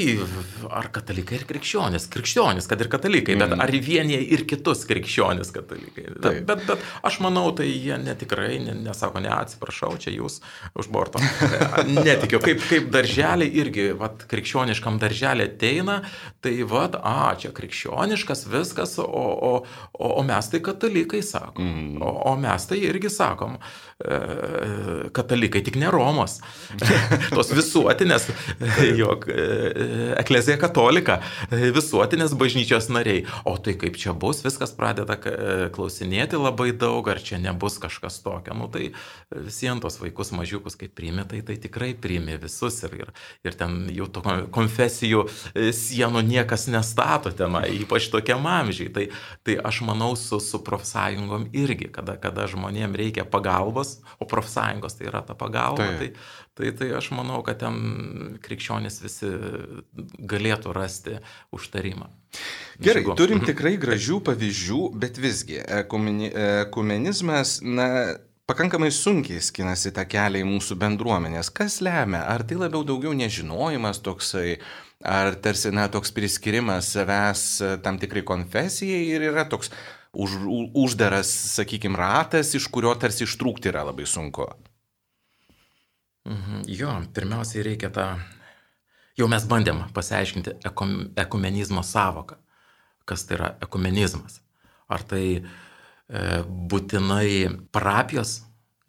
ar 0.71 0.89
katalikai 0.95 1.41
ir 1.41 1.45
krikščionys, 1.49 2.07
krikščionys, 2.13 2.69
kad 2.69 2.81
ir 2.83 2.91
katalikai, 2.91 3.35
mm. 3.35 3.43
bet 3.43 3.65
ar 3.67 3.75
vienie 3.87 4.19
ir 4.21 4.45
kitus 4.49 4.85
krikščionys 4.89 5.51
katalikai. 5.55 6.07
Taip. 6.23 6.41
Bet, 6.47 6.63
bet 6.69 6.87
aš 7.07 7.19
manau, 7.25 7.49
tai 7.57 7.67
jie 7.69 7.97
netikrai 8.01 8.57
ne, 8.63 8.77
nesako, 8.87 9.21
ne 9.23 9.31
atsiprašau, 9.33 9.93
čia 10.01 10.13
jūs 10.15 10.39
už 10.77 10.91
borto. 10.93 11.21
Netikiu, 11.97 12.41
kaip, 12.43 12.63
kaip 12.69 12.89
darželiai 12.93 13.51
irgi, 13.61 13.89
vat, 13.97 14.25
krikščioniškam 14.31 14.99
darželį 15.01 15.47
ateina 15.51 15.96
tai 16.43 16.55
vad, 16.67 16.97
a, 16.99 17.33
čia 17.39 17.51
krikščioniškas 17.55 18.45
viskas, 18.51 18.97
o, 19.03 19.07
o, 19.07 19.51
o, 19.93 20.11
o 20.19 20.25
mes 20.27 20.51
tai 20.51 20.61
katalikai 20.65 21.23
sakom. 21.25 21.67
Mm. 21.67 22.01
O, 22.01 22.13
o 22.31 22.35
mes 22.39 22.67
tai 22.69 22.81
irgi 22.85 23.11
sakom, 23.13 23.57
katalikai 25.13 25.63
tik 25.65 25.75
ne 25.81 25.89
Romos. 25.91 26.37
Tos 27.33 27.49
visuotinės, 27.55 28.27
jog 28.99 29.25
e, 29.31 29.45
eklezija 30.21 30.59
katolika, 30.61 31.19
visuotinės 31.49 32.35
bažnyčios 32.37 32.91
nariai. 32.93 33.23
O 33.49 33.55
tai 33.57 33.73
kaip 33.79 33.97
čia 33.97 34.13
bus, 34.13 34.43
viskas 34.45 34.75
pradeda 34.77 35.17
e, 35.17 35.69
klausinėti 35.73 36.37
labai 36.37 36.69
daug, 36.77 37.09
ar 37.09 37.21
čia 37.23 37.41
nebus 37.41 37.79
kažkas 37.81 38.19
tokio. 38.21 38.53
Nu 38.57 38.69
tai 38.69 38.91
visiems 39.33 39.81
tos 39.81 39.97
vaikus 40.01 40.31
mažiukus, 40.35 40.77
kaip 40.77 40.93
priimė, 40.97 41.25
tai, 41.31 41.41
tai 41.47 41.57
tikrai 41.61 41.95
priimė 41.97 42.37
visus 42.43 42.77
ir, 42.85 42.93
ir, 43.01 43.11
ir 43.49 43.57
ten 43.57 43.79
jau 43.93 44.05
to 44.13 44.21
konfesijų 44.53 45.25
sienų 45.73 46.21
niekas 46.27 46.67
nestato 46.69 47.33
tenai, 47.33 47.65
ypač 47.81 48.11
tokiam 48.13 48.45
amžiai. 48.45 48.93
Tai, 48.93 49.07
tai 49.41 49.57
aš 49.57 49.81
manau 49.89 50.13
su, 50.19 50.37
su 50.43 50.61
profsąjungom 50.61 51.49
irgi, 51.57 51.89
kada, 51.97 52.17
kada 52.21 52.45
žmonėm 52.51 52.93
reikia 52.97 53.25
pagalbos, 53.25 53.86
o 54.19 54.27
profsąjungos 54.29 54.97
tai 54.97 55.07
yra 55.11 55.21
ta 55.25 55.35
pagalba, 55.37 55.87
tai, 55.99 56.09
tai, 56.57 56.71
tai, 56.77 56.87
aš 56.99 57.11
manau, 57.15 57.41
kad 57.45 57.59
ten 57.61 57.75
krikščionys 58.43 59.01
visi 59.03 59.29
galėtų 60.33 60.73
rasti 60.75 61.17
užtarimą. 61.55 62.07
Gerai, 62.83 63.03
turim 63.17 63.39
mhm. 63.41 63.47
tikrai 63.49 63.75
gražių 63.81 64.21
pavyzdžių, 64.27 64.81
bet 65.01 65.19
visgi 65.21 65.57
ekumenizmas, 65.81 67.59
na, 67.65 67.87
pakankamai 68.47 68.91
sunkiai 68.95 69.43
skinasi 69.43 69.91
tą 69.95 70.05
kelią 70.07 70.43
į 70.43 70.47
mūsų 70.47 70.77
bendruomenės. 70.79 71.51
Kas 71.53 71.81
lemia? 71.83 72.23
Ar 72.31 72.45
tai 72.47 72.59
labiau 72.61 72.85
daugiau 72.87 73.11
nežinojimas 73.17 73.99
toksai, 74.05 74.59
ar 75.03 75.35
tarsi, 75.43 75.73
na, 75.75 75.89
toks 75.91 76.13
priskirimas 76.15 76.93
savęs 76.95 77.43
tam 77.83 77.99
tikrai 78.01 78.23
konfesijai 78.27 79.03
ir 79.11 79.27
yra 79.31 79.43
toks 79.51 79.73
už, 80.13 80.37
uždaras, 80.73 81.29
sakykime, 81.55 81.97
ratas, 81.97 82.53
iš 82.55 82.67
kurio 82.71 82.93
tarsi 82.99 83.25
ištrūkti 83.27 83.71
yra 83.71 83.83
labai 83.87 84.07
sunku? 84.07 84.47
Mhm, 86.27 86.65
jo, 86.67 86.91
pirmiausiai 87.15 87.63
reikia 87.69 87.91
tą, 87.93 88.07
jau 89.19 89.27
mes 89.31 89.45
bandėm 89.47 89.85
pasiaiškinti 89.95 90.57
ekumenizmo 91.23 91.83
savoką. 91.83 92.39
Kas 93.07 93.23
tai 93.23 93.37
yra 93.37 93.53
ekumenizmas? 93.63 94.41
Ar 94.91 95.03
tai 95.07 95.23
e, 95.37 95.43
būtinai 96.43 97.69
parapijos 97.71 98.41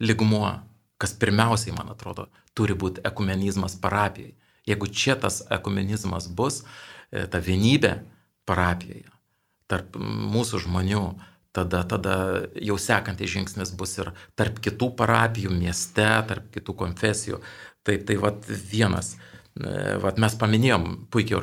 ligmuo, 0.03 0.51
kas 0.99 1.15
pirmiausiai, 1.15 1.75
man 1.77 1.93
atrodo, 1.93 2.27
turi 2.55 2.75
būti 2.75 3.05
ekumenizmas 3.07 3.77
parapijai. 3.79 4.35
Jeigu 4.67 4.91
čia 4.91 5.15
tas 5.15 5.39
ekumenizmas 5.47 6.27
bus, 6.27 6.65
e, 7.11 7.23
ta 7.31 7.39
vienybė 7.39 7.95
parapijoje 8.49 9.07
tarp 9.69 9.97
mūsų 9.99 10.63
žmonių, 10.65 11.03
tada, 11.55 11.83
tada 11.89 12.15
jau 12.57 12.77
sekantis 12.81 13.31
žingsnis 13.33 13.73
bus 13.77 13.97
ir 14.01 14.11
tarp 14.39 14.59
kitų 14.63 14.91
parapijų 14.99 15.53
mieste, 15.53 16.07
tarp 16.29 16.49
kitų 16.55 16.75
konfesijų. 16.83 17.41
Tai, 17.85 17.95
tai 18.05 18.17
vat 18.21 18.49
vienas, 18.49 19.15
e, 19.59 19.95
vat 20.03 20.19
mes 20.21 20.35
paminėjom 20.41 20.89
puikiai 21.13 21.39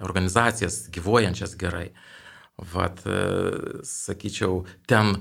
organizacijas, 0.00 0.84
gyvuojančias 0.94 1.56
gerai. 1.60 1.90
Vat, 2.74 3.02
e, 3.08 3.20
sakyčiau, 3.88 4.64
ten 4.88 5.16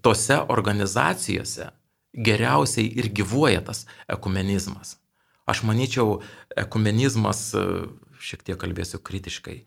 tose 0.00 0.38
organizacijose 0.48 1.66
geriausiai 2.12 2.88
ir 2.98 3.08
gyvuoja 3.12 3.62
tas 3.64 3.86
ekumenizmas. 4.10 4.96
Aš 5.48 5.64
manyčiau, 5.66 6.20
ekumenizmas, 6.56 7.50
e, 7.54 7.62
šiek 8.22 8.44
tiek 8.46 8.58
kalbėsiu 8.60 9.00
kritiškai, 9.02 9.62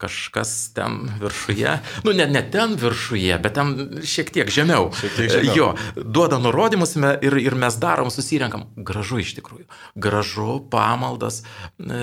kažkas 0.00 0.72
ten 0.76 1.10
viršuje, 1.20 1.74
nu 2.06 2.14
ne, 2.16 2.26
ne 2.30 2.42
ten 2.52 2.76
viršuje, 2.80 3.36
bet 3.42 3.56
ten 3.58 4.00
šiek 4.06 4.32
tiek 4.34 4.52
žemiau. 4.52 4.88
Šiek 4.96 5.16
tiek 5.18 5.32
žemiau. 5.34 5.56
Jo, 5.56 5.68
duoda 5.96 6.40
nurodymus 6.40 6.96
ir, 6.96 7.36
ir 7.42 7.58
mes 7.58 7.76
darom, 7.80 8.12
susirenkam. 8.12 8.68
Gražu 8.76 9.20
iš 9.20 9.34
tikrųjų. 9.38 9.66
Gražu, 10.00 10.60
pamaldas, 10.72 11.42
e, 11.76 12.00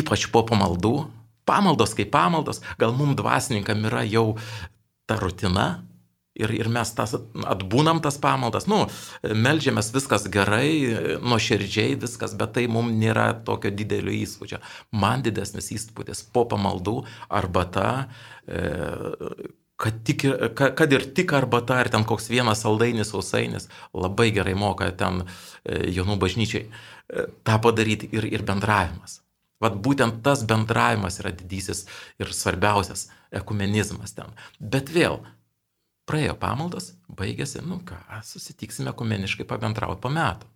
ypač 0.00 0.28
po 0.32 0.44
pamaldų. 0.48 0.96
Pamaldos 1.48 1.96
kaip 1.98 2.12
pamaldos, 2.14 2.60
gal 2.78 2.92
mums 2.94 3.16
dvasininkam 3.18 3.88
yra 3.88 4.04
jau 4.06 4.36
ta 5.10 5.16
rutina, 5.18 5.82
Ir, 6.32 6.48
ir 6.56 6.68
mes 6.72 6.88
tas 6.96 7.12
atbūnam 7.12 7.98
tas 8.00 8.16
pamaldas, 8.16 8.64
nu, 8.64 8.86
melžiamės 9.20 9.90
viskas 9.92 10.24
gerai, 10.32 11.18
nuoširdžiai 11.20 11.98
viskas, 12.00 12.32
bet 12.40 12.54
tai 12.56 12.64
mums 12.72 12.94
nėra 12.96 13.26
tokio 13.44 13.68
didelio 13.76 14.14
įspūdžio. 14.16 14.62
Man 14.96 15.24
didesnis 15.26 15.68
įspūdis 15.76 16.24
po 16.32 16.46
pamaldų 16.48 17.02
arbata, 17.28 17.88
e, 18.48 18.62
kad, 19.82 19.98
tik, 20.08 20.24
kad 20.56 20.96
ir 20.96 21.04
tik 21.16 21.34
arbata, 21.36 21.82
ar 21.82 21.90
ten 21.92 22.06
koks 22.08 22.30
vienas 22.32 22.62
saldainis, 22.64 23.10
sausainis, 23.12 23.68
labai 23.92 24.30
gerai 24.32 24.54
moka 24.56 24.88
ten 24.96 25.24
e, 25.26 25.82
jaunų 25.98 26.16
bažnyčiai 26.22 26.64
e, 26.64 27.26
tą 27.44 27.58
padaryti 27.60 28.08
ir, 28.16 28.30
ir 28.30 28.46
bendravimas. 28.48 29.20
Vat 29.62 29.76
būtent 29.78 30.22
tas 30.24 30.42
bendravimas 30.48 31.20
yra 31.22 31.30
didysis 31.34 31.84
ir 32.22 32.32
svarbiausias 32.34 33.10
ekumenizmas 33.34 34.16
ten. 34.16 34.32
Bet 34.58 34.90
vėl, 34.94 35.20
Praėjo 36.08 36.34
pamaldos, 36.38 36.92
baigėsi, 37.06 37.62
nu 37.62 37.78
ką, 37.86 37.98
susitiksime 38.26 38.92
kumeniškai 38.98 39.46
pabendrauti 39.46 40.02
po 40.02 40.10
metų. 40.10 40.48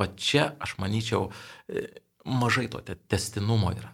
O 0.00 0.06
čia, 0.18 0.52
aš 0.62 0.74
manyčiau, 0.82 1.28
e, 1.68 1.86
mažai 2.24 2.66
to 2.72 2.80
testinumo 2.82 3.70
yra. 3.76 3.92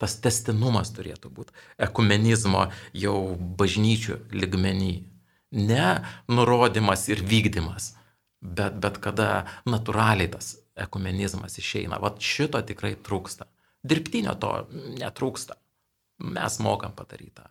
Tas 0.00 0.16
testinumas 0.24 0.94
turėtų 0.96 1.28
būti 1.28 1.52
ekumenizmo 1.84 2.70
jau 2.96 3.16
bažnyčių 3.36 4.16
ligmenį. 4.32 4.94
Ne 5.60 5.86
nurodymas 6.30 7.08
ir 7.10 7.20
vykdymas, 7.26 7.92
bet, 8.40 8.78
bet 8.80 8.96
kada 9.02 9.44
natūraliai 9.68 10.30
tas 10.32 10.54
ekumenizmas 10.80 11.58
išeina. 11.60 12.00
Vat 12.00 12.22
šito 12.24 12.62
tikrai 12.64 12.94
trūksta. 12.96 13.50
Dirbtinio 13.84 14.36
to 14.40 14.54
netrūksta. 15.02 15.58
Mes 16.32 16.60
mokam 16.64 16.96
padaryti 16.96 17.42
tą. 17.42 17.48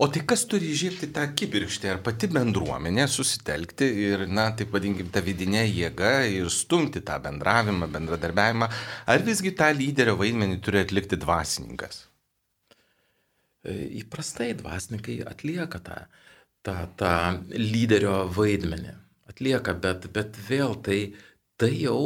O 0.00 0.08
tai 0.12 0.22
kas 0.28 0.42
turi 0.48 0.70
įžiebti 0.74 1.08
tą 1.14 1.24
kibirkštį, 1.36 1.88
ar 1.94 2.00
pati 2.04 2.28
bendruomenė 2.32 3.06
susitelkti 3.08 3.88
ir, 4.04 4.26
na, 4.28 4.50
taip 4.56 4.74
vadinkim, 4.76 5.08
tą 5.12 5.22
vidinę 5.24 5.62
jėgą 5.64 6.12
ir 6.36 6.50
stumti 6.52 7.00
tą 7.06 7.16
bendravimą, 7.24 7.88
bendradarbiavimą, 7.94 8.68
ar 9.12 9.24
visgi 9.26 9.54
tą 9.56 9.70
lyderio 9.76 10.18
vaidmenį 10.20 10.60
turi 10.64 10.82
atlikti 10.84 11.18
dvasininkas? 11.20 12.02
E, 13.64 13.76
įprastai 14.02 14.52
dvasininkai 14.60 15.20
atlieka 15.28 15.80
tą, 15.84 15.98
tą, 16.66 16.76
tą 17.00 17.14
lyderio 17.56 18.22
vaidmenį. 18.36 18.96
Atlieka, 19.32 19.76
bet, 19.80 20.08
bet 20.12 20.36
vėl 20.48 20.76
tai, 20.84 21.00
tai 21.60 21.72
jau, 21.76 22.00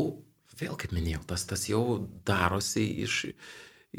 vėl 0.61 0.78
kaip 0.78 0.95
minėjau, 0.95 1.23
tas, 1.31 1.47
tas 1.50 1.66
jau 1.71 1.85
darosi 2.26 2.87
iš, 3.07 3.21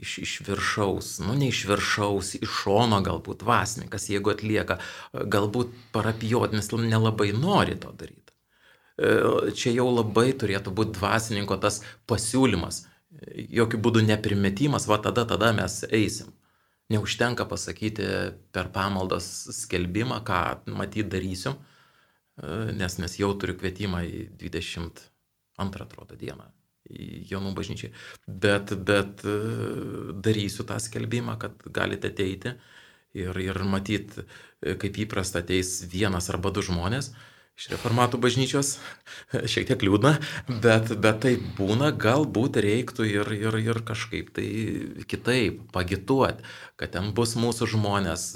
iš, 0.02 0.18
iš 0.18 0.34
viršaus, 0.48 1.20
nu 1.25 1.36
ne 1.40 1.50
iš 1.50 1.66
viršaus, 1.70 2.36
iš 2.40 2.60
šono 2.62 3.00
galbūt 3.06 3.44
vasnikas, 3.48 4.10
jeigu 4.10 4.34
atlieka, 4.34 4.80
galbūt 5.14 5.74
parapijotinis 5.96 6.72
nelabai 6.84 7.32
nori 7.36 7.78
to 7.80 7.92
daryti. 7.96 8.34
E, 8.98 9.52
čia 9.56 9.74
jau 9.75 9.90
labai 9.92 10.32
turėtų 10.40 10.74
būti 10.75 10.98
dvasininko 11.00 11.60
tas 11.64 11.82
pasiūlymas, 12.08 12.86
jokių 13.60 13.80
būdų 13.84 14.06
neprimetimas, 14.08 14.88
va 14.92 15.00
tada, 15.04 15.25
tada 15.28 15.54
mes 15.56 15.84
eisim. 15.90 16.34
Neužtenka 16.92 17.48
pasakyti 17.50 18.06
per 18.54 18.70
pamaldos 18.74 19.25
skelbimą, 19.64 20.20
ką 20.28 20.42
matyt 20.70 21.10
darysiu, 21.12 21.56
e, 21.56 22.75
nes, 22.78 23.00
nes 23.02 23.20
jau 23.20 23.34
turiu 23.40 23.58
kvietimą 23.60 24.06
į 24.06 24.28
22 24.44 25.88
atrodo 25.88 26.20
dieną 26.20 26.55
jaunų 26.89 27.54
bažnyčiai. 27.58 27.92
Bet, 28.27 28.74
bet 28.88 29.24
e, 29.25 29.36
darysiu 30.25 30.65
tą 30.68 30.80
skelbimą, 30.82 31.38
kad 31.42 31.63
galite 31.74 32.12
ateiti 32.13 32.54
ir, 33.18 33.38
ir 33.42 33.62
matyt, 33.65 34.18
e, 34.20 34.75
kaip 34.82 35.00
įprasta 35.06 35.42
ateis 35.42 35.80
vienas 35.92 36.30
arba 36.34 36.54
du 36.54 36.63
žmonės 36.65 37.13
iš 37.56 37.70
reformatų 37.72 38.20
bažnyčios, 38.24 38.76
šiek 39.52 39.70
tiek 39.70 39.86
liūdna, 39.88 40.16
bet, 40.64 40.92
bet 41.02 41.22
tai 41.24 41.34
būna, 41.58 41.92
galbūt 41.96 42.60
reiktų 42.66 43.08
ir, 43.08 43.32
ir, 43.38 43.58
ir 43.64 43.82
kažkaip 43.88 44.34
tai 44.36 44.48
kitaip 45.08 45.64
pagituoti, 45.76 46.44
kad 46.80 46.96
ten 46.98 47.14
bus 47.16 47.38
mūsų 47.40 47.70
žmonės, 47.76 48.28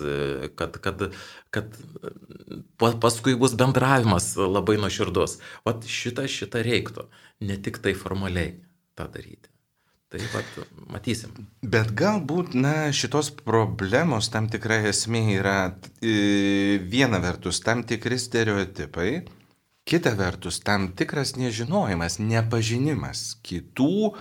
kad, 0.60 0.80
kad, 0.84 1.10
kad 1.52 1.80
paskui 2.80 3.36
bus 3.40 3.58
bendravimas 3.60 4.32
labai 4.40 4.80
nuoširdus. 4.80 5.40
O 5.68 5.76
šitą, 5.84 6.28
šitą 6.32 6.64
reiktų, 6.66 7.10
ne 7.44 7.60
tik 7.60 7.84
tai 7.84 7.98
formaliai 7.98 8.56
tą 8.96 9.12
daryti. 9.12 9.52
Tai 10.10 10.20
pat 10.34 10.56
matysim. 10.90 11.36
Bet 11.62 11.92
galbūt, 11.94 12.56
na, 12.58 12.90
šitos 12.96 13.30
problemos 13.46 14.32
tam 14.34 14.48
tikra 14.50 14.80
esmė 14.90 15.22
yra 15.36 15.58
e, 16.02 16.80
viena 16.82 17.20
vertus 17.22 17.62
tam 17.62 17.84
tikri 17.86 18.18
stereotipai, 18.18 19.12
kita 19.86 20.16
vertus 20.18 20.58
tam 20.66 20.90
tikras 20.98 21.36
nežinojimas, 21.38 22.18
nepažinimas 22.26 23.38
kitų 23.46 24.16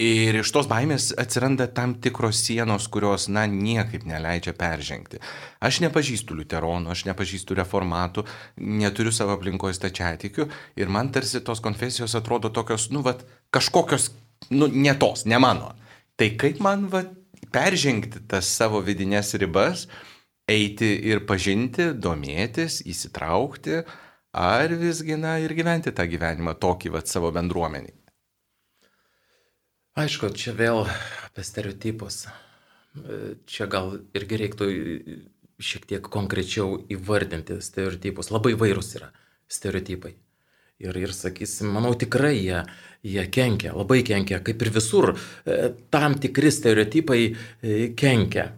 ir 0.00 0.40
iš 0.40 0.56
tos 0.56 0.72
baimės 0.72 1.10
atsiranda 1.20 1.68
tam 1.68 1.94
tikros 2.00 2.40
sienos, 2.44 2.88
kurios, 2.92 3.28
na, 3.28 3.44
niekaip 3.44 4.08
neleidžia 4.08 4.56
peržengti. 4.56 5.20
Aš 5.60 5.82
nepažįstu 5.84 6.36
liuteronų, 6.40 6.92
aš 6.92 7.06
nepažįstu 7.08 7.60
reformatų, 7.60 8.24
neturiu 8.56 9.12
savo 9.12 9.36
aplinkoje 9.36 9.76
stačiatikių 9.76 10.48
ir 10.80 10.92
man 10.92 11.12
tarsi 11.12 11.44
tos 11.44 11.60
konfesijos 11.64 12.16
atrodo 12.16 12.48
tokios, 12.48 12.88
nu, 12.88 13.04
vad, 13.04 13.24
kažkokios 13.52 14.14
nu, 14.50 14.68
ne 14.72 14.94
tos, 14.98 15.24
ne 15.26 15.38
mano. 15.42 15.74
Tai 16.16 16.30
kaip 16.40 16.60
man 16.64 16.86
va, 16.92 17.02
peržengti 17.52 18.24
tas 18.28 18.48
savo 18.48 18.80
vidinės 18.84 19.34
ribas, 19.40 19.86
eiti 20.48 20.88
ir 21.10 21.24
pažinti, 21.26 21.90
domėtis, 21.92 22.80
įsitraukti, 22.86 23.82
ar 24.36 24.74
visgi, 24.78 25.16
na, 25.20 25.36
ir 25.42 25.54
gyventi 25.56 25.92
tą 25.96 26.06
gyvenimą 26.08 26.56
tokį 26.62 26.92
va 26.96 27.02
savo 27.04 27.32
bendruomenį. 27.34 27.94
Aišku, 29.96 30.28
čia 30.36 30.52
vėl 30.52 30.84
apie 31.24 31.44
stereotipus. 31.46 32.26
Čia 33.48 33.66
gal 33.72 33.94
irgi 34.16 34.40
reiktų 34.42 34.68
šiek 35.56 35.86
tiek 35.88 36.08
konkrečiau 36.12 36.82
įvardinti 36.92 37.56
stereotipus. 37.64 38.28
Labai 38.32 38.52
vairūs 38.60 38.92
yra 38.98 39.08
stereotipai. 39.48 40.12
Ir, 40.76 40.96
ir 41.00 41.12
sakysim, 41.16 41.70
manau 41.72 41.94
tikrai 41.96 42.34
jie, 42.36 42.58
jie 43.00 43.22
kenkia, 43.32 43.72
labai 43.72 44.02
kenkia, 44.04 44.42
kaip 44.44 44.60
ir 44.60 44.70
visur, 44.74 45.14
e, 45.48 45.70
tam 45.88 46.18
tikri 46.20 46.50
stereotipai 46.52 47.20
e, 47.24 47.76
kenkia. 47.96 48.50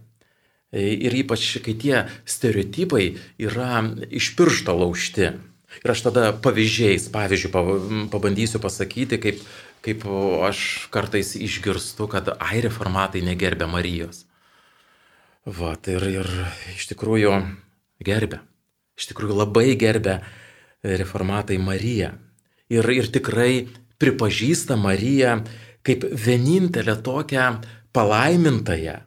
E, 0.72 0.82
ir 1.06 1.14
ypač, 1.20 1.44
kai 1.62 1.76
tie 1.78 2.00
stereotipai 2.26 3.04
yra 3.38 3.84
iš 4.10 4.32
piršto 4.34 4.74
laužti. 4.80 5.30
Ir 5.84 5.92
aš 5.92 6.02
tada 6.08 6.32
pavyzdžiais, 6.42 7.06
pavyzdžiui, 7.14 7.52
pabandysiu 8.10 8.58
pasakyti, 8.64 9.20
kaip, 9.22 9.44
kaip 9.86 10.02
aš 10.48 10.88
kartais 10.90 11.36
išgirstu, 11.38 12.08
kad 12.10 12.32
ai 12.34 12.64
reformatai 12.64 13.22
negerbė 13.22 13.70
Marijos. 13.70 14.24
Vat, 15.46 15.86
ir, 15.86 16.02
ir 16.10 16.26
iš 16.74 16.90
tikrųjų 16.90 17.36
gerbė. 18.04 18.42
Iš 18.98 19.12
tikrųjų 19.12 19.38
labai 19.38 19.70
gerbė 19.78 20.18
reformatai 20.84 21.58
Mariją. 21.58 22.12
Ir, 22.68 22.88
ir 22.92 23.08
tikrai 23.12 23.68
pripažįsta 23.98 24.76
Mariją 24.78 25.40
kaip 25.86 26.04
vienintelę 26.12 26.96
tokią 27.02 27.60
palaimintąją, 27.96 28.98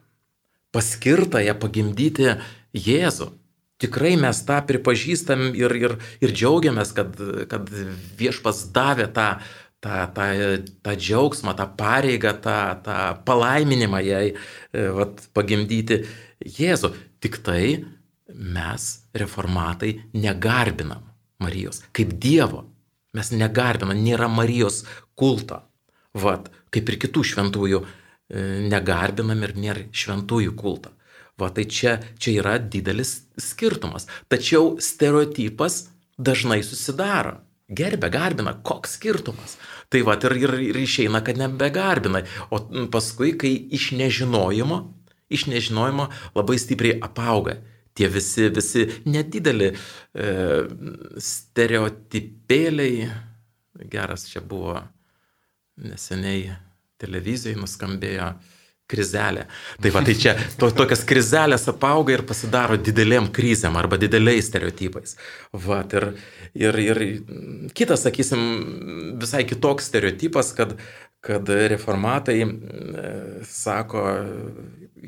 paskirtąją 0.74 1.54
pagimdyti 1.62 2.34
Jėzų. 2.72 3.28
Tikrai 3.82 4.14
mes 4.16 4.38
tą 4.46 4.60
pripažįstam 4.66 5.50
ir, 5.58 5.74
ir, 5.76 5.96
ir 6.22 6.32
džiaugiamės, 6.32 6.92
kad, 6.96 7.18
kad 7.50 7.70
viešpas 8.18 8.64
davė 8.74 9.08
tą, 9.12 9.26
tą, 9.82 9.96
tą, 10.14 10.26
tą 10.86 10.94
džiaugsmą, 10.96 11.54
tą 11.58 11.66
pareigą, 11.78 12.36
tą, 12.44 12.58
tą 12.86 12.98
palaiminimą 13.26 14.02
jai 14.06 14.26
e, 14.30 14.86
vat, 14.98 15.24
pagimdyti 15.34 16.02
Jėzų. 16.42 16.92
Tik 17.22 17.42
tai 17.46 17.64
mes, 18.32 18.88
reformatai, 19.14 19.96
negarbinam. 20.14 21.11
Marijos, 21.42 21.82
kaip 21.96 22.14
Dievo. 22.22 22.66
Mes 23.12 23.28
negarbinam, 23.34 23.98
nėra 24.00 24.28
Marijos 24.32 24.82
kulto. 25.18 25.60
Vat, 26.16 26.48
kaip 26.72 26.88
ir 26.88 26.98
kitų 27.02 27.24
šventųjų 27.28 27.80
e, 27.82 27.86
negarbinam 28.72 29.44
ir 29.44 29.54
nėra 29.56 29.86
šventųjų 29.92 30.54
kulto. 30.56 30.92
Va, 31.40 31.48
tai 31.52 31.64
čia, 31.68 31.96
čia 32.20 32.36
yra 32.42 32.58
didelis 32.60 33.22
skirtumas. 33.40 34.06
Tačiau 34.32 34.76
stereotipas 34.80 35.86
dažnai 36.20 36.60
susidaro. 36.64 37.40
Gerbė, 37.72 38.10
garbina, 38.12 38.52
koks 38.68 38.98
skirtumas. 38.98 39.56
Tai 39.92 40.02
va 40.04 40.18
ir, 40.20 40.36
ir, 40.44 40.54
ir 40.70 40.80
išeina, 40.82 41.22
kad 41.24 41.40
nebegarbina. 41.40 42.24
O 42.52 42.60
paskui, 42.92 43.32
kai 43.40 43.52
iš 43.72 43.92
nežinojimo, 43.96 44.80
iš 45.32 45.46
nežinojimo 45.48 46.10
labai 46.36 46.58
stipriai 46.60 47.00
apauga 47.00 47.58
tie 47.94 48.08
visi, 48.12 48.48
visi 48.54 48.86
nedideli 49.08 49.72
e, 49.72 49.76
stereotipėliai. 51.30 53.10
Geras 53.92 54.28
čia 54.30 54.42
buvo 54.44 54.76
neseniai 55.82 56.52
televizijoje 57.00 57.58
nuskambėjo 57.58 58.32
krizelė. 58.92 59.46
Tai 59.80 59.92
va, 59.94 60.02
tai 60.04 60.14
čia 60.18 60.34
to, 60.60 60.68
tokias 60.76 61.04
krizelės 61.08 61.64
apauga 61.70 62.16
ir 62.16 62.24
pasidaro 62.28 62.76
didelėm 62.76 63.30
krizėm 63.34 63.78
arba 63.80 63.98
dideliais 64.00 64.50
stereotipais. 64.50 65.16
Va, 65.64 65.80
ir, 65.96 66.08
ir, 66.58 66.80
ir 66.82 67.02
kitas, 67.78 68.04
sakysim, 68.06 68.42
visai 69.22 69.46
kitoks 69.48 69.88
stereotipas, 69.88 70.52
kad, 70.58 70.76
kad 71.22 71.48
reformatai 71.48 72.40
e, 72.42 72.48
sako, 73.46 74.02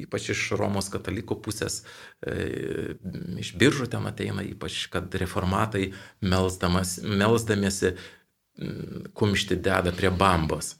ypač 0.04 0.28
iš 0.34 0.44
Romos 0.58 0.86
katalikų 0.92 1.40
pusės, 1.42 1.80
e, 2.22 2.94
iš 3.42 3.54
biržų 3.58 3.88
ten 3.90 4.06
ateina, 4.06 4.44
ypač 4.46 4.84
kad 4.92 5.14
reformatai 5.18 5.88
melsdamiesi 6.22 7.94
kumšti 9.18 9.58
deda 9.58 9.90
prie 9.96 10.12
bambos. 10.14 10.76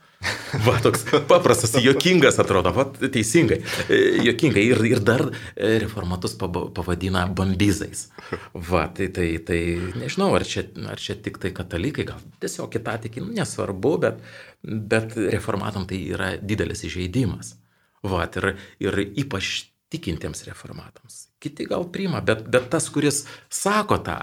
Va, 0.64 0.76
toks 0.82 1.04
paprastas, 1.28 1.74
jokingas 1.82 2.38
atrodo, 2.42 2.70
va, 2.74 2.84
teisingai, 2.86 3.58
e, 3.88 3.98
jokingai. 4.28 4.62
Ir, 4.70 4.80
ir 4.88 5.02
dar 5.04 5.24
e, 5.28 5.74
reformatus 5.82 6.36
pavadina 6.38 7.24
bambizais. 7.26 8.06
Va, 8.52 8.86
tai, 8.94 9.10
tai, 9.14 9.28
tai 9.46 9.60
nežinau, 9.98 10.30
ar 10.38 10.46
čia, 10.48 10.66
ar 10.90 11.00
čia 11.00 11.18
tik 11.20 11.40
tai 11.42 11.52
katalikai, 11.56 12.06
gal 12.08 12.22
tiesiog 12.42 12.72
kitą 12.72 12.96
tikį, 13.04 13.24
nu, 13.26 13.34
nesvarbu, 13.40 13.94
bet, 14.06 14.24
bet 14.62 15.18
reformatam 15.34 15.88
tai 15.90 16.00
yra 16.14 16.34
didelis 16.40 16.86
įžeidimas. 16.88 17.56
Va, 18.04 18.26
ir, 18.28 18.54
ir 18.84 19.00
ypač 19.24 19.66
tikintiems 19.94 20.44
reformatams. 20.48 21.28
Kiti 21.42 21.66
gal 21.68 21.86
priima, 21.92 22.22
bet, 22.24 22.46
bet 22.50 22.70
tas, 22.72 22.88
kuris 22.92 23.24
sako 23.52 24.00
tą, 24.06 24.18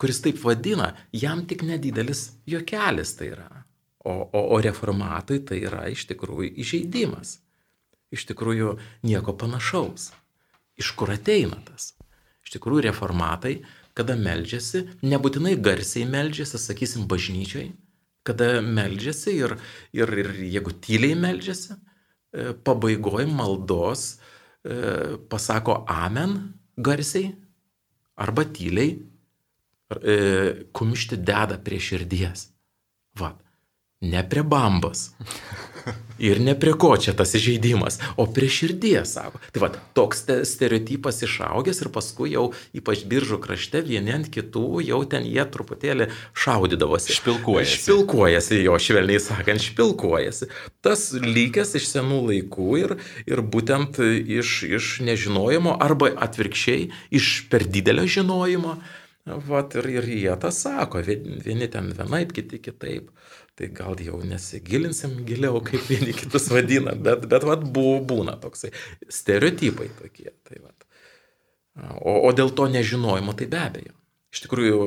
kuris 0.00 0.22
taip 0.24 0.40
vadina, 0.44 0.92
jam 1.12 1.44
tik 1.48 1.64
nedidelis 1.66 2.30
juokelis 2.48 3.16
tai 3.18 3.32
yra. 3.34 3.50
O, 4.04 4.12
o, 4.32 4.40
o 4.54 4.60
reformatui 4.64 5.42
tai 5.44 5.58
yra 5.68 5.84
iš 5.92 6.06
tikrųjų 6.08 6.54
įžeidimas. 6.62 7.36
Iš 8.10 8.24
tikrųjų 8.30 8.78
nieko 9.04 9.34
panašaus. 9.36 10.08
Iš 10.80 10.94
kur 10.96 11.12
ateina 11.12 11.58
tas? 11.66 11.92
Iš 12.40 12.54
tikrųjų 12.56 12.86
reformatai, 12.88 13.58
kada 13.94 14.16
meldžiasi, 14.16 14.86
nebūtinai 15.04 15.52
garsiai 15.60 16.06
meldžiasi, 16.08 16.58
sakysim, 16.62 17.04
bažnyčiai, 17.10 17.74
kada 18.24 18.62
meldžiasi 18.64 19.36
ir, 19.36 19.54
ir, 19.92 20.14
ir 20.22 20.32
jeigu 20.48 20.72
tyliai 20.80 21.18
meldžiasi, 21.20 21.76
e, 21.76 22.54
pabaigoj 22.64 23.28
maldos 23.28 24.06
e, 24.64 25.20
pasako 25.28 25.82
amen 25.92 26.38
garsiai 26.80 27.34
arba 28.16 28.46
tyliai, 28.48 28.96
e, 30.00 30.16
kumšti 30.72 31.20
deda 31.20 31.60
prie 31.60 31.84
širdies. 31.84 32.48
Vat 33.20 33.44
ne 34.00 34.28
prie 34.28 34.42
bambos. 34.42 35.10
Ir 36.20 36.36
ne 36.44 36.52
prie 36.60 36.74
ko 36.76 36.90
čia 37.00 37.14
tas 37.16 37.30
įžeidimas, 37.36 37.96
o 38.20 38.26
prie 38.28 38.48
širdies, 38.52 39.14
sako. 39.16 39.40
Tai 39.54 39.62
va, 39.62 39.70
toks 39.96 40.26
stereotipas 40.48 41.22
išaugęs 41.24 41.80
ir 41.80 41.88
paskui 41.94 42.34
jau 42.34 42.50
ypač 42.76 43.06
biržų 43.08 43.38
krašte 43.40 43.80
vieni 43.86 44.12
ant 44.12 44.28
kitų 44.32 44.82
jau 44.84 45.00
ten 45.08 45.24
jie 45.24 45.46
truputėlį 45.48 46.10
šaudydavosi. 46.36 47.16
Špilkuojasi. 47.16 47.80
Špilkuojasi, 47.80 48.60
jo 48.66 48.76
švelniai 48.76 49.24
sakant, 49.24 49.64
špilkuojasi. 49.64 50.50
Tas 50.84 51.08
lygęs 51.16 51.72
iš 51.80 51.88
senų 51.94 52.20
laikų 52.28 52.70
ir, 52.82 52.96
ir 53.24 53.40
būtent 53.40 54.00
iš, 54.04 54.56
iš 54.68 54.94
nežinojimo 55.08 55.78
arba 55.80 56.12
atvirkščiai 56.28 56.90
iš 57.16 57.32
per 57.48 57.64
didelio 57.64 58.04
žinojimo. 58.04 58.76
Vat 59.48 59.76
ir, 59.76 59.86
ir 60.00 60.06
jie 60.08 60.32
tą 60.40 60.48
sako, 60.52 61.00
vieni 61.04 61.68
ten 61.72 61.92
vienaip, 61.96 62.32
kiti 62.36 62.60
kitaip 62.60 63.08
tai 63.60 63.68
gal 63.76 63.98
jau 64.00 64.16
nesigilinsim 64.24 65.18
giliau, 65.28 65.60
kaip 65.64 65.84
vieni 65.90 66.14
kitus 66.16 66.48
vadina, 66.48 66.94
bet, 66.96 67.26
bet 67.28 67.44
vat, 67.44 67.64
buvo, 67.76 67.98
būna 68.08 68.38
toksai 68.40 68.72
stereotipai 69.12 69.90
tokie. 69.98 70.30
Tai 70.48 70.62
vat. 70.62 70.86
o, 72.00 72.14
o 72.24 72.30
dėl 72.32 72.54
to 72.56 72.70
nežinojimo, 72.72 73.36
tai 73.36 73.50
be 73.52 73.60
abejo. 73.60 73.96
Iš 74.32 74.44
tikrųjų, 74.46 74.78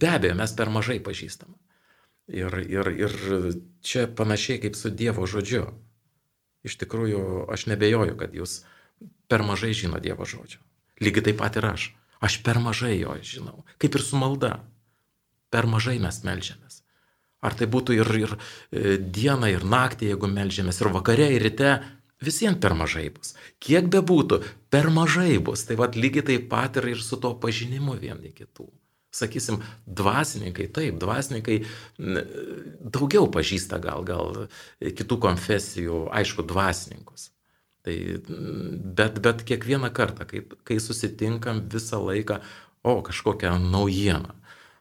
be 0.00 0.10
abejo, 0.14 0.38
mes 0.40 0.56
per 0.56 0.72
mažai 0.72 0.96
pažįstam. 1.04 1.52
Ir, 2.30 2.56
ir, 2.62 2.88
ir 2.94 3.14
čia 3.84 4.06
panašiai 4.06 4.62
kaip 4.62 4.78
su 4.78 4.92
Dievo 4.94 5.26
žodžiu. 5.28 5.66
Iš 6.64 6.76
tikrųjų, 6.80 7.22
aš 7.52 7.66
nebejoju, 7.68 8.16
kad 8.20 8.32
jūs 8.36 8.62
per 9.28 9.44
mažai 9.44 9.74
žino 9.76 10.00
Dievo 10.00 10.24
žodžio. 10.24 10.62
Lygiai 11.04 11.28
taip 11.28 11.40
pat 11.42 11.60
ir 11.60 11.68
aš. 11.68 11.90
Aš 12.20 12.40
per 12.46 12.60
mažai 12.64 12.96
jo 13.00 13.16
žinau. 13.24 13.64
Kaip 13.76 13.96
ir 13.96 14.04
su 14.04 14.16
malda. 14.20 14.60
Per 15.50 15.66
mažai 15.66 15.98
mes 16.00 16.22
melžiamės. 16.24 16.79
Ar 17.40 17.56
tai 17.56 17.70
būtų 17.72 17.96
ir, 17.96 18.10
ir 18.20 18.34
e, 18.36 18.98
dieną, 19.00 19.48
ir 19.48 19.64
naktį, 19.64 20.10
jeigu 20.12 20.28
melžiamės, 20.28 20.80
ir 20.82 20.90
vakare, 20.92 21.30
ir 21.32 21.44
ryte, 21.46 21.78
visiems 22.20 22.60
per 22.60 22.74
mažai 22.76 23.08
bus. 23.14 23.32
Kiek 23.64 23.88
bebūtų, 23.92 24.42
per 24.72 24.90
mažai 24.92 25.38
bus. 25.40 25.64
Tai 25.68 25.78
vad 25.80 25.96
lygiai 25.96 26.26
taip 26.32 26.50
pat 26.52 26.76
ir, 26.80 26.90
ir 26.92 27.02
su 27.04 27.16
to 27.20 27.32
pažinimu 27.40 27.96
vieni 28.00 28.34
kitų. 28.36 28.68
Sakysim, 29.10 29.58
dvasininkai, 29.90 30.68
taip, 30.70 31.00
dvasininkai 31.02 31.56
daugiau 31.98 33.26
pažįsta 33.34 33.80
gal, 33.82 34.04
gal 34.06 34.44
kitų 34.78 35.18
konfesijų, 35.24 36.04
aišku, 36.14 36.44
dvasininkus. 36.46 37.32
Tai, 37.82 37.96
bet, 39.00 39.18
bet 39.24 39.42
kiekvieną 39.48 39.90
kartą, 39.96 40.28
kai, 40.30 40.44
kai 40.68 40.76
susitinkam 40.78 41.64
visą 41.72 41.98
laiką, 42.04 42.38
o 42.86 43.00
kažkokią 43.02 43.56
naujieną, 43.72 44.36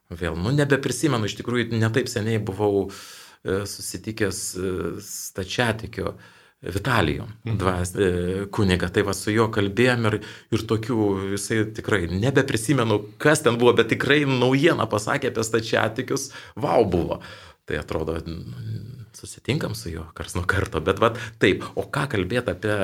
Vėl, 0.10 0.34
nu 0.42 0.50
nebeprisimenu, 0.58 1.30
iš 1.30 1.38
tikrųjų 1.38 1.70
netaip 1.78 2.10
seniai 2.10 2.42
buvau 2.42 2.88
e, 2.90 3.62
susitikęs 3.70 4.44
e, 4.58 4.76
stačiatikio 5.06 6.16
Vitalijų 6.60 7.24
mhm. 7.24 7.58
dvas, 7.62 7.92
e, 7.96 8.08
kuniga, 8.52 8.90
tai 8.92 9.06
va 9.08 9.14
su 9.16 9.32
juo 9.32 9.46
kalbėjom 9.54 10.08
ir, 10.10 10.18
ir 10.52 10.64
tokių, 10.68 10.98
jisai 11.36 11.60
tikrai 11.78 12.02
nebeprisimenu, 12.10 12.98
kas 13.22 13.46
ten 13.46 13.60
buvo, 13.62 13.76
bet 13.78 13.94
tikrai 13.94 14.26
naujieną 14.28 14.90
pasakė 14.92 15.30
apie 15.30 15.46
stačiatikius, 15.46 16.32
wow 16.60 16.84
buvo. 16.90 17.22
Tai 17.70 17.78
atrodo, 17.80 18.18
susitinkam 19.14 19.78
su 19.78 19.94
juo 19.94 20.08
kars 20.18 20.34
nuo 20.36 20.44
karto, 20.50 20.82
bet 20.82 21.00
va 21.00 21.14
taip, 21.40 21.64
o 21.78 21.86
ką 21.86 22.08
kalbėti 22.16 22.56
apie 22.58 22.76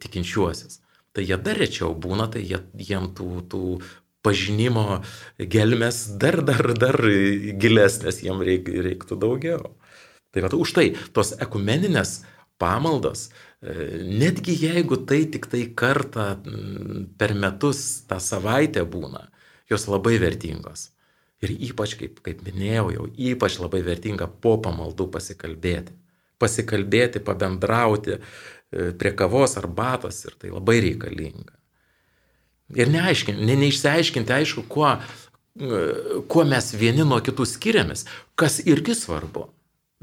tikinčiuosius? 0.00 0.80
Tai 1.12 1.24
jie 1.24 1.36
dar 1.40 1.60
rečiau 1.60 1.92
būna, 1.96 2.26
tai 2.32 2.42
jie, 2.48 2.58
jiem 2.80 3.12
tų, 3.16 3.28
tų 3.52 3.62
pažinimo 4.26 5.00
gelmes 5.38 6.02
dar, 6.20 6.42
dar, 6.44 6.72
dar 6.74 6.98
gilesnės, 7.62 8.24
jiem 8.26 8.42
reik, 8.46 8.68
reiktų 8.90 9.18
daugiau. 9.22 9.76
Tai 10.34 10.44
va, 10.44 10.50
už 10.52 10.72
tai 10.76 10.90
tos 11.16 11.32
ekumeninės 11.40 12.18
pamaldos, 12.60 13.30
e, 13.62 13.72
netgi 14.20 14.56
jeigu 14.66 14.98
tai 15.08 15.22
tik 15.32 15.48
tai 15.52 15.62
kartą 15.72 16.26
per 17.18 17.32
metus 17.34 18.02
tą 18.08 18.18
savaitę 18.20 18.84
būna, 18.84 19.26
jos 19.70 19.88
labai 19.88 20.18
vertingos. 20.20 20.90
Ir 21.44 21.52
ypač, 21.52 21.96
kaip, 22.00 22.20
kaip 22.24 22.40
minėjau, 22.46 22.90
jau 22.94 23.06
ypač 23.30 23.58
labai 23.60 23.82
vertinga 23.84 24.28
po 24.28 24.56
pamaldų 24.60 25.08
pasikalbėti. 25.12 25.92
Pasikalbėti, 26.40 27.20
pabendrauti 27.24 28.16
e, 28.16 28.20
prie 28.96 29.12
kavos 29.16 29.56
ar 29.60 29.68
batos 29.68 30.24
ir 30.28 30.36
tai 30.40 30.52
labai 30.52 30.80
reikalinga. 30.84 31.55
Ir 32.74 32.90
neaiškinti, 32.90 33.44
ne, 33.46 33.54
neišsiaiškinti, 33.60 34.32
aišku, 34.34 34.64
kuo, 34.70 34.96
kuo 36.26 36.46
mes 36.48 36.72
vieni 36.74 37.04
nuo 37.06 37.20
kitų 37.22 37.46
skiriamės, 37.46 38.06
kas 38.38 38.58
irgi 38.66 38.96
svarbu. 38.98 39.46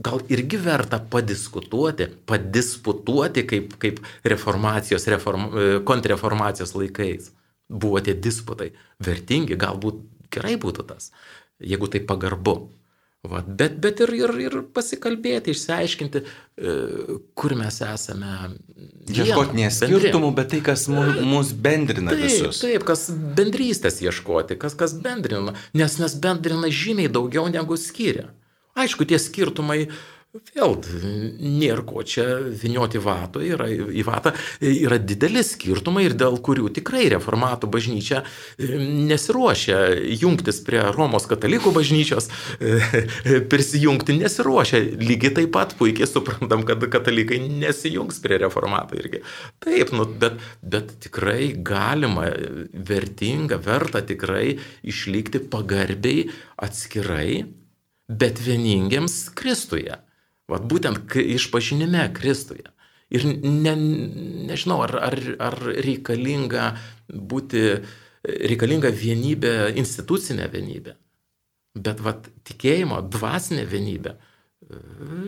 Gal 0.03 0.23
irgi 0.33 0.57
verta 0.57 0.97
padiskutuoti, 0.97 2.07
padisputuoti, 2.25 3.43
kaip, 3.45 3.75
kaip 3.81 3.99
reformacijos, 4.25 5.05
reform, 5.11 5.51
kontrreformacijos 5.85 6.73
laikais. 6.73 7.29
Buvo 7.69 8.01
tie 8.03 8.15
disputai. 8.17 8.71
Vertingi, 9.03 9.57
galbūt 9.59 9.99
gerai 10.33 10.55
būtų 10.61 10.87
tas, 10.89 11.11
jeigu 11.61 11.91
tai 11.91 12.01
pagarbu. 12.09 12.55
Va, 13.23 13.39
bet, 13.47 13.77
bet 13.79 14.01
ir, 14.03 14.11
ir, 14.17 14.31
ir 14.43 14.55
pasikalbėti, 14.75 15.53
išsiaiškinti, 15.55 16.21
e, 16.59 16.73
kur 17.39 17.53
mes 17.55 17.77
esame. 17.87 18.31
Ieškoti 19.07 19.55
ne 19.61 19.69
skirtumų, 19.71 20.33
bet 20.35 20.51
tai, 20.51 20.59
kas 20.65 20.89
mus 20.91 21.53
bendrina 21.55 22.11
taip, 22.11 22.25
visus. 22.25 22.59
Taip, 22.65 22.83
kas 22.87 23.05
bendrystės 23.37 24.01
ieškoti, 24.03 24.59
kas, 24.59 24.75
kas 24.75 24.97
bendrina, 25.05 25.55
nes 25.71 25.95
nes 26.03 26.17
bendrina 26.19 26.67
žymiai 26.67 27.11
daugiau 27.15 27.47
negu 27.51 27.79
skiria. 27.79 28.27
Aišku, 28.75 29.05
tie 29.07 29.21
skirtumai 29.21 29.85
uh, 29.85 29.95
Vėl 30.33 30.71
nėra 31.37 31.83
ko 31.85 32.01
čia 32.01 32.23
vinioti 32.57 32.97
vato, 32.97 33.37
yra, 33.45 33.67
į 33.69 34.01
vatą 34.07 34.31
yra 34.65 34.97
dideli 34.97 35.43
skirtumai 35.45 36.07
ir 36.07 36.15
dėl 36.17 36.39
kurių 36.41 36.71
tikrai 36.73 37.03
reformatų 37.13 37.67
bažnyčia 37.69 38.23
e, 38.23 38.79
nesiruošia 39.11 39.77
jungtis 40.23 40.57
prie 40.65 40.79
Romos 40.95 41.27
katalikų 41.29 41.69
bažnyčios, 41.75 42.31
e, 42.57 43.43
prisijungti 43.51 44.15
nesiruošia. 44.17 44.81
Lygiai 45.03 45.35
taip 45.35 45.51
pat 45.53 45.75
puikiai 45.77 46.09
suprantam, 46.09 46.63
kad 46.65 46.81
katalikai 46.95 47.37
nesijungs 47.43 48.17
prie 48.23 48.39
reformatų 48.41 48.97
irgi. 49.03 49.19
Taip, 49.61 49.91
nu, 49.93 50.07
bet, 50.23 50.39
bet 50.65 50.95
tikrai 51.05 51.51
galima, 51.61 52.25
vertinga, 52.89 53.61
verta 53.61 54.01
tikrai 54.01 54.55
išlikti 54.81 55.43
pagarbiai 55.53 56.25
atskirai, 56.65 57.43
bet 58.09 58.41
vieningiems 58.41 59.27
Kristuje. 59.37 59.99
Vat 60.51 60.65
būtent 60.67 61.15
išpažinime 61.15 62.09
Kristuje. 62.15 62.67
Ir 63.13 63.25
ne, 63.27 63.75
nežinau, 64.49 64.81
ar, 64.83 64.95
ar, 65.11 65.17
ar 65.47 65.57
reikalinga 65.85 66.71
būti, 67.07 67.61
reikalinga 68.25 68.89
vienybė, 68.89 69.73
institucinė 69.79 70.49
vienybė. 70.51 70.95
Bet 71.73 72.01
vat, 72.05 72.29
tikėjimo, 72.45 73.01
dvasinė 73.13 73.65
vienybė, 73.69 74.15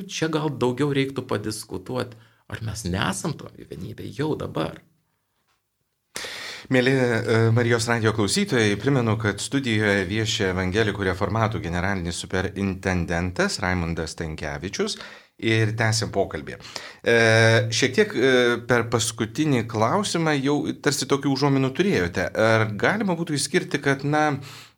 čia 0.10 0.30
gal 0.34 0.52
daugiau 0.62 0.92
reiktų 0.94 1.26
padiskutuoti, 1.30 2.18
ar 2.50 2.62
mes 2.66 2.86
nesam 2.90 3.34
to 3.38 3.50
vienybė 3.58 4.10
jau 4.18 4.34
dabar. 4.40 4.82
Mėly 6.74 6.94
e, 6.98 7.36
Marijos 7.54 7.86
radio 7.86 8.10
klausytojai, 8.16 8.74
primenu, 8.82 9.14
kad 9.22 9.42
studijoje 9.44 10.08
viešia 10.10 10.48
Evangelikų 10.50 11.06
reformatų 11.06 11.62
generalinis 11.62 12.18
superintendentas 12.24 13.60
Raimundas 13.62 14.18
Tankievičius 14.18 14.98
ir 15.46 15.76
tęsim 15.78 16.10
pokalbį. 16.16 16.58
E, 17.06 17.16
šiek 17.70 17.94
tiek 17.94 18.16
e, 18.18 18.32
per 18.66 18.88
paskutinį 18.90 19.66
klausimą 19.70 20.34
jau 20.40 20.58
tarsi 20.82 21.06
tokių 21.12 21.36
užuominų 21.36 21.70
turėjote. 21.78 22.32
Ar 22.34 22.66
galima 22.74 23.18
būtų 23.20 23.38
išskirti, 23.38 23.84
kad, 23.86 24.02
na, 24.08 24.26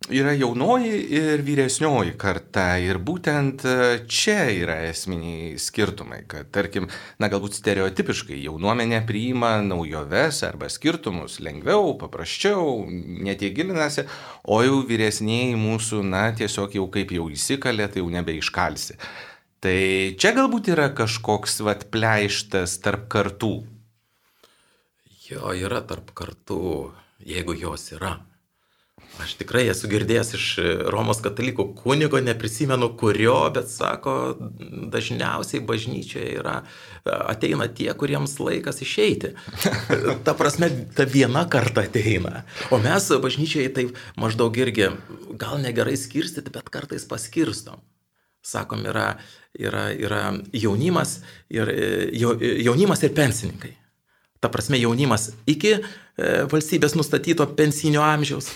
yra 0.10 0.32
jaunoji 0.32 1.00
ir 1.18 1.42
vyresnioji 1.44 2.14
karta 2.20 2.78
ir 2.80 3.00
būtent 3.04 3.64
e, 3.68 3.76
čia 4.08 4.48
yra 4.54 4.78
esminiai 4.88 5.58
skirtumai, 5.60 6.22
kad, 6.30 6.50
tarkim, 6.56 6.88
na, 7.20 7.30
galbūt 7.32 7.58
stereotipiškai 7.58 8.38
jaunuomenė 8.46 9.02
priima 9.08 9.58
naujoves 9.66 10.44
arba 10.48 10.70
skirtumus 10.72 11.40
lengviau, 11.44 11.96
paprasčiau, 12.00 12.86
netiek 12.88 13.56
gilinasi, 13.58 14.08
o 14.48 14.62
jau 14.64 14.80
vyresniai 14.88 15.58
mūsų, 15.60 16.04
na, 16.08 16.30
tiesiog 16.38 16.78
jau 16.80 16.88
kaip 16.94 17.12
jau 17.18 17.28
įsikalė, 17.34 17.90
tai 17.92 18.04
jau 18.04 18.12
nebeiškalsi. 18.14 19.00
Tai 19.64 19.80
čia 20.22 20.32
galbūt 20.38 20.72
yra 20.76 20.92
kažkoks 20.96 21.60
vat 21.66 21.88
pleištas 21.92 22.78
tarp 22.84 23.10
kartų. 23.12 23.56
Jo, 25.28 25.52
yra 25.52 25.82
tarp 25.84 26.14
kartų, 26.16 26.62
jeigu 27.28 27.58
jos 27.58 27.92
yra. 27.98 28.16
Aš 29.18 29.34
tikrai 29.40 29.64
esu 29.72 29.90
girdėjęs 29.90 30.30
iš 30.38 30.46
Romos 30.94 31.24
katalikų 31.26 31.66
kunigo, 31.80 32.20
neprisimenu 32.22 32.92
kurio, 33.00 33.40
bet 33.56 33.72
sako, 33.72 34.14
dažniausiai 34.94 35.64
bažnyčioje 35.66 36.36
yra, 36.38 36.60
ateina 37.04 37.66
tie, 37.68 37.90
kuriems 37.98 38.38
laikas 38.38 38.84
išeiti. 38.86 39.34
Ta 40.26 40.38
prasme, 40.38 40.70
ta 40.94 41.08
viena 41.10 41.48
karta 41.50 41.88
ateina. 41.88 42.44
O 42.70 42.78
mes 42.84 43.10
bažnyčioje 43.24 43.74
taip 43.74 43.98
maždaug 44.22 44.62
irgi 44.62 44.92
gal 45.40 45.58
negerai 45.64 45.98
skirstyti, 45.98 46.54
bet 46.54 46.70
kartais 46.74 47.08
paskirstom 47.10 47.82
sakom, 48.48 48.86
yra, 48.88 49.18
yra, 49.60 49.90
yra 49.92 50.22
jaunimas, 50.56 51.20
ir, 51.52 51.72
jaunimas 52.64 53.04
ir 53.04 53.14
pensininkai. 53.18 53.74
Ta 54.40 54.52
prasme, 54.54 54.78
jaunimas 54.78 55.32
iki 55.50 55.74
e, 55.74 55.82
valstybės 56.52 56.94
nustatyto 56.98 57.48
pensinio 57.58 58.04
amžiaus, 58.06 58.52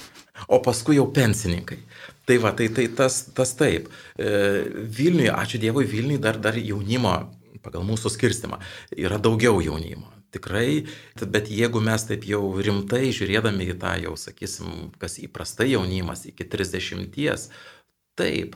o 0.47 0.61
paskui 0.63 0.97
jau 0.97 1.07
pensininkai. 1.13 1.79
Tai 2.25 2.37
va, 2.43 2.53
tai, 2.55 2.69
tai 2.69 2.87
tas, 2.95 3.23
tas 3.35 3.53
taip. 3.59 3.89
E, 4.15 4.31
Vilniuje, 4.97 5.31
ačiū 5.33 5.61
Dievui, 5.61 5.87
Vilniuje 5.89 6.21
dar, 6.23 6.39
dar 6.41 6.57
jaunimo, 6.57 7.15
pagal 7.65 7.85
mūsų 7.87 8.13
skirstimą, 8.13 8.61
yra 8.95 9.19
daugiau 9.21 9.61
jaunimo. 9.63 10.09
Tikrai, 10.31 10.85
bet 11.27 11.49
jeigu 11.51 11.81
mes 11.83 12.05
taip 12.07 12.23
jau 12.23 12.45
rimtai 12.63 13.09
žiūrėdami 13.11 13.67
į 13.73 13.79
tą 13.81 13.97
jau, 13.99 14.13
sakysim, 14.15 14.93
kas 15.01 15.17
įprastai 15.19 15.73
jaunimas 15.73 16.23
iki 16.29 16.47
30, 16.47 17.49
taip, 18.15 18.55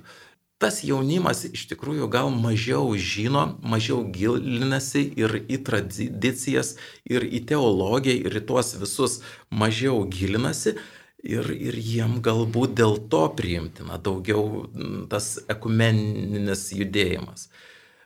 tas 0.62 0.80
jaunimas 0.88 1.44
iš 1.50 1.66
tikrųjų 1.74 2.08
gal 2.12 2.32
mažiau 2.32 2.96
žino, 2.96 3.44
mažiau 3.60 4.06
gilinasi 4.16 5.04
ir 5.20 5.36
į 5.52 5.60
tradicijas, 5.68 6.76
ir 7.04 7.28
į 7.28 7.44
teologiją, 7.52 8.24
ir 8.24 8.40
į 8.40 8.46
tuos 8.48 8.72
visus 8.80 9.20
mažiau 9.52 10.06
gilinasi. 10.08 10.78
Ir, 11.26 11.48
ir 11.50 11.78
jiem 11.82 12.20
galbūt 12.22 12.76
dėl 12.78 13.00
to 13.10 13.24
priimtina 13.34 13.98
daugiau 13.98 14.68
tas 15.10 15.40
ekumeninis 15.50 16.68
judėjimas. 16.78 17.48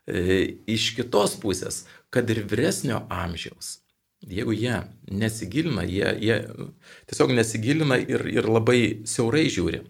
E, 0.08 0.22
iš 0.72 0.94
kitos 0.96 1.36
pusės, 1.42 1.82
kad 2.14 2.30
ir 2.32 2.46
vyresnio 2.48 3.02
amžiaus, 3.12 3.82
jeigu 4.24 4.56
jie 4.56 4.78
nesigilina, 5.12 5.84
jie, 5.84 6.14
jie 6.24 6.38
tiesiog 7.12 7.36
nesigilina 7.36 8.00
ir, 8.00 8.24
ir 8.32 8.48
labai 8.48 8.80
siaurai 9.10 9.50
žiūri, 9.52 9.84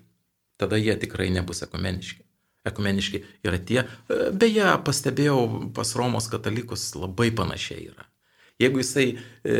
tada 0.57 0.81
jie 0.81 0.97
tikrai 1.05 1.29
nebus 1.33 1.61
ekumeniški 1.67 2.25
ekumeniški 2.67 3.23
yra 3.45 3.59
tie. 3.63 3.83
E, 3.85 4.29
beje, 4.35 4.67
pastebėjau 4.85 5.71
pas 5.75 5.93
Romos 5.97 6.27
katalikus 6.31 6.89
labai 6.97 7.29
panašiai 7.35 7.89
yra. 7.91 8.07
Jeigu 8.59 8.81
jisai 8.81 9.05
e, 9.15 9.59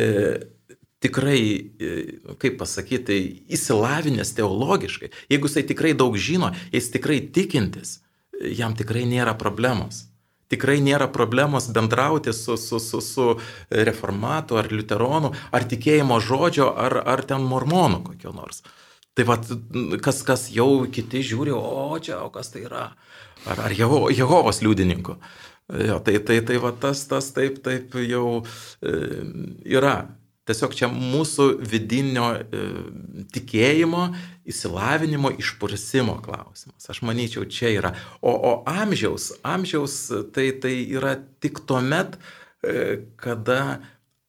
tikrai, 1.03 1.41
e, 1.79 1.95
kaip 2.41 2.59
pasakyti, 2.59 3.19
įsilavinęs 3.51 4.33
teologiškai, 4.37 5.11
jeigu 5.31 5.49
jisai 5.49 5.65
tikrai 5.69 5.95
daug 5.97 6.17
žino, 6.19 6.51
jis 6.73 6.91
tikrai 6.93 7.21
tikintis, 7.35 7.99
jam 8.39 8.75
tikrai 8.75 9.05
nėra 9.09 9.35
problemos. 9.39 10.05
Tikrai 10.49 10.79
nėra 10.81 11.05
problemos 11.13 11.67
bendrauti 11.69 12.33
su, 12.33 12.55
su, 12.57 12.79
su, 12.81 13.01
su 13.05 13.25
reformatu 13.69 14.57
ar 14.57 14.71
liuteronu, 14.73 15.29
ar 15.53 15.65
tikėjimo 15.69 16.17
žodžio, 16.25 16.71
ar, 16.73 16.97
ar 17.05 17.21
ten 17.29 17.45
mormonu 17.45 18.01
kokio 18.07 18.33
nors. 18.33 18.63
Tai 19.13 19.27
vad, 19.29 19.45
kas, 20.01 20.23
kas 20.25 20.47
jau 20.53 20.87
kiti 20.89 21.21
žiūri, 21.25 21.53
o 21.53 21.99
čia, 22.01 22.23
o 22.25 22.31
kas 22.33 22.49
tai 22.53 22.63
yra? 22.65 22.87
Ar, 23.45 23.61
ar 23.67 23.75
Jeho, 23.77 24.07
Jehovos 24.09 24.63
liudininkų? 24.65 25.19
Jo, 25.85 25.99
tai, 26.01 26.17
tai, 26.25 26.39
tai 26.41 26.57
va 26.57 26.71
tas, 26.73 27.03
tas 27.05 27.29
taip, 27.35 27.59
taip 27.61 27.93
jau 28.01 28.39
e, 28.81 28.93
yra. 29.69 29.99
Tiesiog 30.49 30.73
čia 30.73 30.89
mūsų 30.89 31.45
vidinio 31.69 32.31
e, 32.33 32.63
tikėjimo, 33.35 34.07
įsilavinimo, 34.49 35.31
išprusimo 35.37 36.17
klausimas. 36.25 36.89
Aš 36.89 37.03
manyčiau, 37.05 37.45
čia 37.45 37.69
yra. 37.75 37.93
O, 38.19 38.33
o 38.33 38.53
amžiaus, 38.69 39.31
amžiaus 39.45 40.01
tai, 40.33 40.49
tai 40.57 40.73
yra 40.89 41.19
tik 41.43 41.61
tuo 41.69 41.83
met, 41.85 42.17
e, 42.65 43.05
kada 43.21 43.79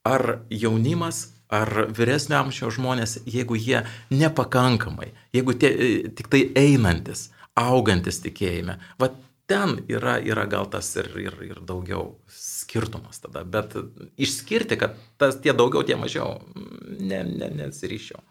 ar 0.04 0.26
jaunimas 0.52 1.30
ar 1.50 1.86
vyresnio 1.90 2.38
amžiaus 2.38 2.76
žmonės, 2.78 3.16
jeigu 3.26 3.58
jie 3.58 3.82
nepakankamai, 4.14 5.10
jeigu 5.34 5.56
tie 5.58 5.70
e, 5.72 5.88
tik 6.14 6.30
tai 6.30 6.44
einantis, 6.58 7.28
augantis 7.58 8.20
tikėjime, 8.22 8.78
va 9.00 9.10
ten 9.50 9.80
yra, 9.90 10.18
yra 10.22 10.46
gal 10.46 10.68
tas 10.70 10.88
ir, 11.00 11.10
ir, 11.18 11.36
ir 11.42 11.60
daugiau 11.66 12.12
skirtumas 12.30 13.18
tada, 13.22 13.42
bet 13.42 13.74
išskirti, 14.20 14.78
kad 14.78 14.94
tas 15.18 15.40
tie 15.42 15.54
daugiau, 15.56 15.82
tie 15.86 15.98
mažiau, 15.98 16.38
ne, 16.54 17.24
ne, 17.26 17.50
nesiryšiau. 17.58 18.22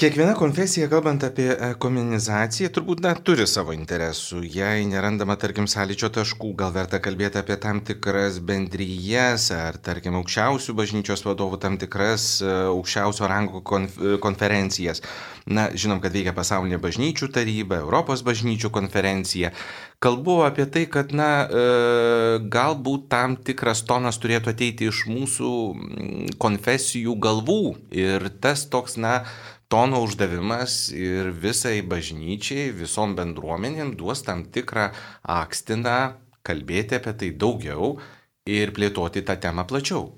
Kiekviena 0.00 0.32
konfesija, 0.32 0.86
kalbant 0.88 1.20
apie 1.26 1.50
kominizaciją, 1.76 2.70
turbūt 2.72 3.02
na, 3.04 3.10
turi 3.20 3.44
savo 3.44 3.74
interesų. 3.76 4.38
Jei 4.48 4.86
nerandama, 4.88 5.34
tarkim, 5.36 5.66
sąlyčio 5.68 6.08
taškų, 6.16 6.54
gal 6.56 6.72
verta 6.72 7.02
kalbėti 7.04 7.36
apie 7.36 7.58
tam 7.60 7.82
tikras 7.84 8.38
bendryjas 8.48 9.50
ar, 9.52 9.76
tarkim, 9.84 10.16
aukščiausių 10.22 10.76
bažnyčios 10.78 11.24
vadovų 11.26 11.60
tam 11.60 11.76
tikras 11.82 12.30
e, 12.40 12.48
aukščiausio 12.70 13.28
rango 13.28 13.60
konf 13.60 14.00
konferencijas. 14.24 15.04
Na, 15.44 15.66
žinom, 15.76 16.00
kad 16.00 16.16
veikia 16.16 16.32
pasaulinė 16.32 16.80
bažnyčių 16.80 17.28
taryba, 17.36 17.82
Europos 17.84 18.24
bažnyčių 18.24 18.72
konferencija. 18.72 19.52
Kalbu 20.00 20.40
apie 20.48 20.64
tai, 20.72 20.86
kad, 20.88 21.12
na, 21.12 21.30
e, 21.44 21.68
galbūt 22.48 23.10
tam 23.12 23.36
tikras 23.36 23.84
tonas 23.84 24.16
turėtų 24.24 24.56
ateiti 24.56 24.88
iš 24.88 25.04
mūsų 25.12 25.54
konfesijų 26.40 27.20
galvų 27.20 27.62
ir 27.92 28.30
tas 28.40 28.64
toks, 28.72 28.96
na, 28.96 29.18
tono 29.70 30.02
uždavimas 30.02 30.90
ir 30.90 31.30
visai 31.30 31.78
bažnyčiai, 31.86 32.72
visom 32.74 33.14
bendruomenėm 33.18 33.94
duos 33.98 34.24
tam 34.26 34.42
tikrą 34.50 34.90
akstiną 35.22 35.98
kalbėti 36.46 36.98
apie 36.98 37.14
tai 37.14 37.30
daugiau 37.30 37.98
ir 38.50 38.72
plėtoti 38.74 39.22
tą 39.26 39.36
temą 39.38 39.66
plačiau. 39.70 40.08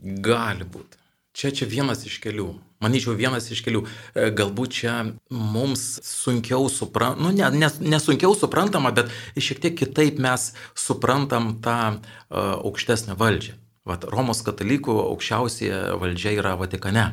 Gali 0.00 0.64
būti. 0.64 1.00
Čia 1.34 1.50
čia 1.50 1.66
vienas 1.66 2.04
iš 2.06 2.20
kelių. 2.22 2.46
Manyčiau, 2.84 3.16
vienas 3.18 3.48
iš 3.50 3.64
kelių. 3.66 3.82
E, 4.14 4.28
galbūt 4.38 4.76
čia 4.78 4.94
mums 5.34 5.82
sunkiau 6.06 6.68
suprantama, 6.70 7.26
nu, 7.26 7.34
ne, 7.34 7.48
ne, 7.58 7.70
nesunkiau 7.90 8.36
suprantama, 8.38 8.92
bet 8.94 9.10
šiek 9.34 9.60
tiek 9.64 9.76
kitaip 9.80 10.20
mes 10.22 10.52
suprantam 10.78 11.56
tą 11.64 11.78
uh, 11.96 12.54
aukštesnę 12.62 13.18
valdžią. 13.18 13.58
Vat 13.88 14.06
Romos 14.08 14.44
katalikų 14.46 14.94
aukščiausia 15.10 15.98
valdžia 16.00 16.36
yra 16.38 16.54
Vatikane. 16.60 17.08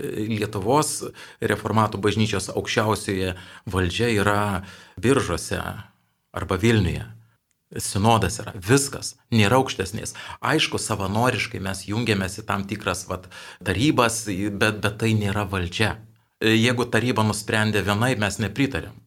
Lietuvos 0.00 1.02
reformatų 1.40 2.00
bažnyčios 2.00 2.48
aukščiausioje 2.52 3.34
valdžia 3.68 4.08
yra 4.14 4.44
biržose 4.96 5.60
arba 6.32 6.56
Vilniuje. 6.56 7.04
Sinodas 7.80 8.36
yra 8.42 8.52
viskas, 8.56 9.14
nėra 9.32 9.56
aukštesnės. 9.62 10.12
Aišku, 10.44 10.76
savanoriškai 10.80 11.60
mes 11.64 11.86
jungiamės 11.88 12.36
į 12.42 12.46
tam 12.48 12.66
tikras 12.68 13.06
vat, 13.08 13.30
tarybas, 13.64 14.26
bet, 14.28 14.82
bet 14.84 14.98
tai 15.00 15.14
nėra 15.16 15.46
valdžia. 15.48 15.94
Jeigu 16.42 16.84
taryba 16.90 17.24
nusprendė 17.24 17.84
vienai, 17.86 18.12
mes 18.20 18.36
nepritarėm. 18.42 18.98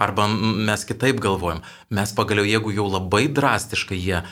Arba 0.00 0.26
mes 0.32 0.84
kitaip 0.88 1.20
galvojam. 1.20 1.60
Mes 1.92 2.12
pagaliau, 2.16 2.46
jeigu 2.48 2.72
jau 2.72 2.86
labai 2.88 3.26
drastiškai 3.28 3.98
jie 4.00 4.20
e, 4.20 4.24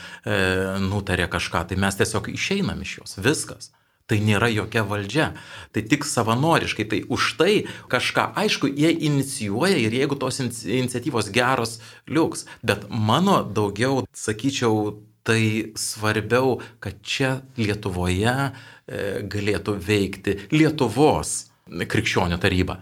nutarė 0.81 1.29
kažką, 1.29 1.67
tai 1.69 1.77
mes 1.77 1.97
tiesiog 1.97 2.31
išeinam 2.33 2.81
iš 2.81 2.95
jos. 2.99 3.17
Viskas. 3.21 3.69
Tai 4.09 4.17
nėra 4.25 4.49
jokia 4.49 4.81
valdžia. 4.89 5.27
Tai 5.69 5.83
tik 5.85 6.07
savanoriškai. 6.09 6.87
Tai 6.89 6.99
už 7.13 7.27
tai 7.37 7.53
kažką, 7.91 8.31
aišku, 8.41 8.71
jie 8.73 8.89
inicijuoja 9.09 9.77
ir 9.77 9.93
jeigu 9.93 10.17
tos 10.17 10.41
iniciatyvos 10.41 11.29
geros, 11.35 11.77
liuks. 12.09 12.47
Bet 12.65 12.89
mano 12.89 13.43
daugiau, 13.45 14.07
sakyčiau, 14.17 14.97
tai 15.29 15.71
svarbiau, 15.77 16.57
kad 16.81 16.97
čia 17.05 17.43
Lietuvoje 17.59 18.35
galėtų 19.29 19.75
veikti 19.77 20.37
Lietuvos 20.55 21.51
krikščionių 21.69 22.39
taryba. 22.41 22.79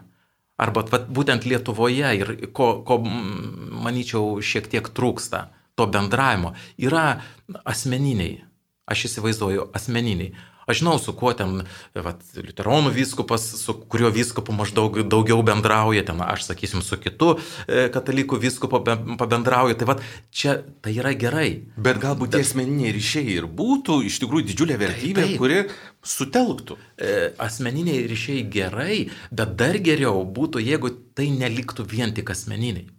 Arba 0.58 0.86
vat, 0.90 1.10
būtent 1.12 1.46
Lietuvoje 1.46 2.14
ir 2.18 2.32
ko, 2.56 2.70
ko, 2.88 3.02
manyčiau, 3.04 4.40
šiek 4.42 4.70
tiek 4.72 4.88
trūksta 4.88 5.50
to 5.78 5.86
bendravimo, 5.92 6.56
yra 6.80 7.20
asmeniniai. 7.68 8.40
Aš 8.88 9.10
įsivaizduoju 9.10 9.68
asmeniniai. 9.76 10.32
Aš 10.68 10.82
žinau, 10.82 10.98
su 11.00 11.14
kuo 11.16 11.32
ten, 11.32 11.62
vat, 11.96 12.24
Luteronų 12.36 12.92
vyskupas, 12.92 13.46
su 13.56 13.72
kuriuo 13.88 14.10
vyskupu 14.12 14.52
maždaug 14.52 14.98
daugiau 15.08 15.40
bendrauja, 15.48 16.04
ten 16.10 16.20
aš 16.26 16.50
sakysim, 16.50 16.82
su 16.84 17.00
kitu 17.00 17.38
e, 17.38 17.86
katalikų 17.94 18.36
vyskupu 18.44 18.82
pabendrauju. 18.84 19.78
Tai 19.80 19.88
vat, 19.94 20.04
čia 20.28 20.58
tai 20.84 20.98
yra 21.00 21.16
gerai. 21.16 21.48
Bet 21.80 22.02
galbūt 22.04 22.36
tie 22.36 22.44
asmeniniai 22.44 22.92
ryšiai 22.98 23.38
ir 23.38 23.48
būtų 23.48 24.02
iš 24.10 24.20
tikrųjų 24.26 24.50
didžiulė 24.52 24.80
vertybė, 24.84 25.24
taip, 25.24 25.32
taip. 25.32 25.40
kuri 25.40 26.12
sutelktų. 26.18 26.80
E, 27.00 27.16
asmeniniai 27.48 28.04
ryšiai 28.12 28.44
gerai, 28.52 29.02
bet 29.32 29.56
dar 29.56 29.80
geriau 29.80 30.26
būtų, 30.28 30.68
jeigu 30.68 30.92
tai 31.16 31.32
neliktų 31.32 31.88
vien 31.88 32.12
tik 32.12 32.36
asmeniniai. 32.36 32.90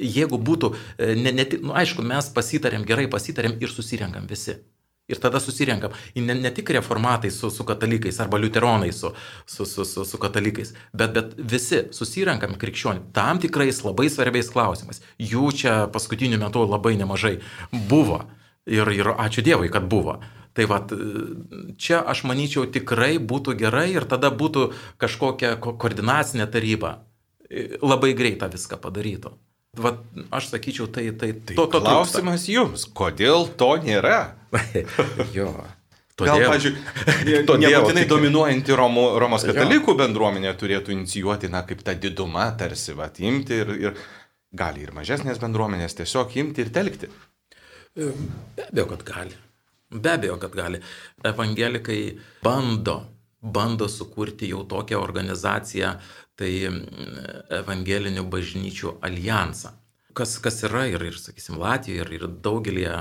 Jeigu 0.00 0.40
būtų, 0.40 0.72
e, 0.96 1.12
ne, 1.20 1.36
ne, 1.36 1.44
nu, 1.60 1.76
aišku, 1.76 2.00
mes 2.00 2.32
pasitarėm, 2.32 2.88
gerai 2.88 3.10
pasitarėm 3.12 3.60
ir 3.60 3.68
susirenkam 3.68 4.24
visi. 4.32 4.62
Ir 5.10 5.18
tada 5.18 5.40
susirenkam. 5.42 5.94
Ne, 6.14 6.34
ne 6.38 6.50
tik 6.54 6.70
reformatai 6.70 7.30
su, 7.30 7.50
su 7.50 7.64
katalikais 7.66 8.20
arba 8.22 8.38
liuteronai 8.38 8.92
su, 8.92 9.10
su, 9.46 9.64
su, 9.66 9.84
su, 9.84 10.04
su 10.04 10.18
katalikais, 10.18 10.74
bet, 10.92 11.10
bet 11.16 11.34
visi 11.36 11.82
susirenkam 11.90 12.54
krikščionių 12.60 13.10
tam 13.16 13.40
tikrais 13.42 13.82
labai 13.82 14.06
svarbiais 14.12 14.52
klausimais. 14.54 15.02
Jų 15.18 15.50
čia 15.58 15.74
paskutiniu 15.92 16.38
metu 16.38 16.62
labai 16.68 16.94
nemažai 17.00 17.40
buvo. 17.90 18.22
Ir, 18.62 18.86
ir 18.94 19.10
ačiū 19.18 19.42
Dievui, 19.42 19.72
kad 19.74 19.88
buvo. 19.90 20.20
Tai 20.54 20.66
va, 20.70 20.78
čia 21.80 22.02
aš 22.06 22.22
manyčiau 22.28 22.68
tikrai 22.70 23.16
būtų 23.18 23.56
gerai 23.58 23.88
ir 23.96 24.04
tada 24.06 24.30
būtų 24.30 24.68
kažkokia 25.02 25.56
ko 25.64 25.74
koordinacinė 25.80 26.46
taryba. 26.46 27.00
Labai 27.82 28.12
greitą 28.16 28.48
viską 28.52 28.78
padarytų. 28.80 29.32
Vat, 29.80 30.02
aš 30.28 30.50
sakyčiau, 30.50 30.84
tai, 30.92 31.06
tai, 31.16 31.30
tai 31.32 31.54
to, 31.56 31.64
to 31.64 31.78
klausimas 31.80 32.42
trūksta. 32.42 32.52
jums, 32.52 32.82
kodėl 32.92 33.46
to 33.56 33.70
nėra? 33.80 34.34
jo. 35.36 35.48
Todėl, 36.12 36.42
Gal, 36.42 36.50
pažiūrėjau, 36.52 37.56
nebūtinai 37.56 38.02
dominuojanti 38.10 38.76
Romo, 38.76 39.06
Romos 39.22 39.46
katalikų 39.48 39.94
jo. 39.94 39.98
bendruomenė 40.02 40.52
turėtų 40.60 40.92
inicijuoti, 40.92 41.48
na, 41.54 41.62
kaip 41.64 41.80
ta 41.86 41.94
diduma 41.96 42.50
tarsi, 42.60 42.92
va, 42.98 43.08
imti 43.16 43.62
ir, 43.62 43.72
ir 43.80 44.02
gali 44.52 44.84
ir 44.84 44.92
mažesnės 44.92 45.40
bendruomenės 45.40 45.96
tiesiog 46.02 46.36
imti 46.42 46.66
ir 46.66 46.74
telkti. 46.76 47.08
Be 47.96 48.68
abejo, 48.68 48.90
kad 48.92 49.06
gali. 49.08 49.40
Be 49.88 50.12
abejo, 50.18 50.36
kad 50.42 50.52
gali. 50.56 50.82
Evangelikai 51.32 52.02
bando, 52.44 52.98
bando 53.40 53.88
sukurti 53.88 54.52
jau 54.52 54.66
tokią 54.68 55.00
organizaciją, 55.00 55.96
tai 56.40 56.52
evangelinių 57.60 58.24
bažnyčių 58.32 58.96
alijansą. 59.04 59.72
Kas, 60.14 60.36
kas 60.44 60.62
yra 60.68 60.86
ir, 60.90 61.02
ir 61.08 61.18
sakysim, 61.18 61.58
Latvijoje, 61.60 62.04
ir, 62.04 62.14
ir 62.18 62.40
daugelį 62.44 62.86
e, 62.88 62.96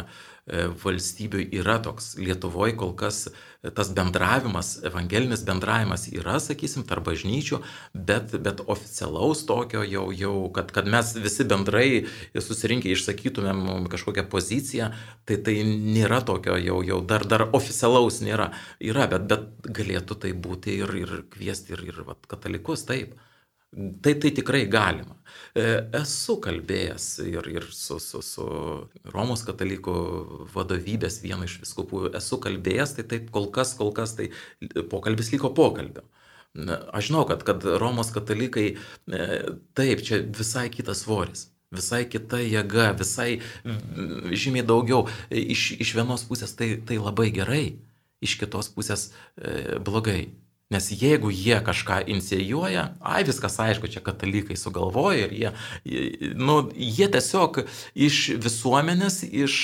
valstybių 0.84 1.46
yra 1.62 1.80
toks. 1.84 2.14
Lietuvoje 2.20 2.76
kol 2.80 2.94
kas 3.00 3.26
tas 3.78 3.92
bendravimas, 3.94 4.80
evangelinis 4.88 5.44
bendravimas 5.46 6.08
yra, 6.10 6.40
sakysim, 6.42 6.82
tarp 6.90 7.06
bažnyčių, 7.06 7.60
bet, 7.94 8.34
bet 8.42 8.64
oficialaus 8.66 9.44
tokio 9.46 9.84
jau, 9.86 10.08
jau 10.18 10.34
kad, 10.56 10.72
kad 10.74 10.90
mes 10.90 11.14
visi 11.22 11.46
bendrai 11.46 11.88
susirinkę 12.34 12.90
išsakytumėm 12.90 13.86
kažkokią 13.92 14.26
poziciją, 14.34 14.90
tai 15.30 15.38
tai 15.46 15.60
nėra 15.70 16.24
tokio 16.26 16.58
jau, 16.58 16.82
jau 16.86 17.02
dar, 17.06 17.28
dar 17.30 17.46
oficialaus 17.54 18.22
nėra. 18.26 18.50
Yra, 18.82 19.06
bet, 19.12 19.30
bet 19.30 19.74
galėtų 19.82 20.18
tai 20.26 20.34
būti 20.34 20.80
ir, 20.82 20.96
ir 21.04 21.20
kviesti 21.30 21.78
ir, 21.78 21.86
ir 21.92 22.02
vat, 22.08 22.26
katalikus, 22.32 22.88
taip. 22.90 23.14
Tai 23.72 24.14
tai 24.20 24.32
tikrai 24.36 24.66
galima. 24.68 25.16
E, 25.56 25.64
esu 26.02 26.36
kalbėjęs 26.44 27.06
ir, 27.24 27.46
ir 27.54 27.68
su, 27.72 28.02
su, 28.04 28.20
su 28.20 28.48
Romos 29.14 29.46
katalikų 29.48 29.94
vadovybės 30.52 31.22
vienu 31.24 31.48
iš 31.48 31.62
viskupų, 31.62 32.10
esu 32.20 32.40
kalbėjęs, 32.44 32.98
tai 32.98 33.06
taip 33.14 33.30
kol 33.32 33.48
kas, 33.56 33.72
kol 33.80 33.94
kas 33.96 34.18
tai 34.18 34.28
pokalbis 34.92 35.32
liko 35.32 35.54
pokalbio. 35.56 36.04
Aš 36.92 37.08
žinau, 37.08 37.24
kad, 37.30 37.46
kad 37.48 37.64
Romos 37.80 38.12
katalikai, 38.12 38.68
e, 38.76 39.30
taip, 39.80 40.04
čia 40.04 40.20
visai 40.28 40.68
kitas 40.74 41.06
svoris 41.06 41.48
visai 41.72 42.04
kita 42.12 42.42
jėga, 42.44 42.92
visai 43.00 43.40
žymiai 43.64 44.66
daugiau. 44.68 45.06
Iš, 45.32 45.78
iš 45.80 45.94
vienos 45.96 46.26
pusės 46.28 46.52
tai, 46.60 46.74
tai 46.84 47.00
labai 47.00 47.30
gerai, 47.32 47.66
iš 48.20 48.36
kitos 48.42 48.68
pusės 48.76 49.10
e, 49.38 49.80
blogai. 49.80 50.34
Nes 50.72 50.88
jeigu 50.96 51.32
jie 51.36 51.58
kažką 51.66 52.02
inicijuoja, 52.08 52.86
ai 53.04 53.26
viskas 53.28 53.58
aišku, 53.60 53.90
čia 53.92 54.04
katalikai 54.04 54.56
sugalvoja 54.56 55.28
ir 55.28 55.34
jie, 55.36 55.52
nu, 56.40 56.62
jie 56.72 57.10
tiesiog 57.12 57.66
iš 58.08 58.22
visuomenės, 58.40 59.22
iš, 59.28 59.58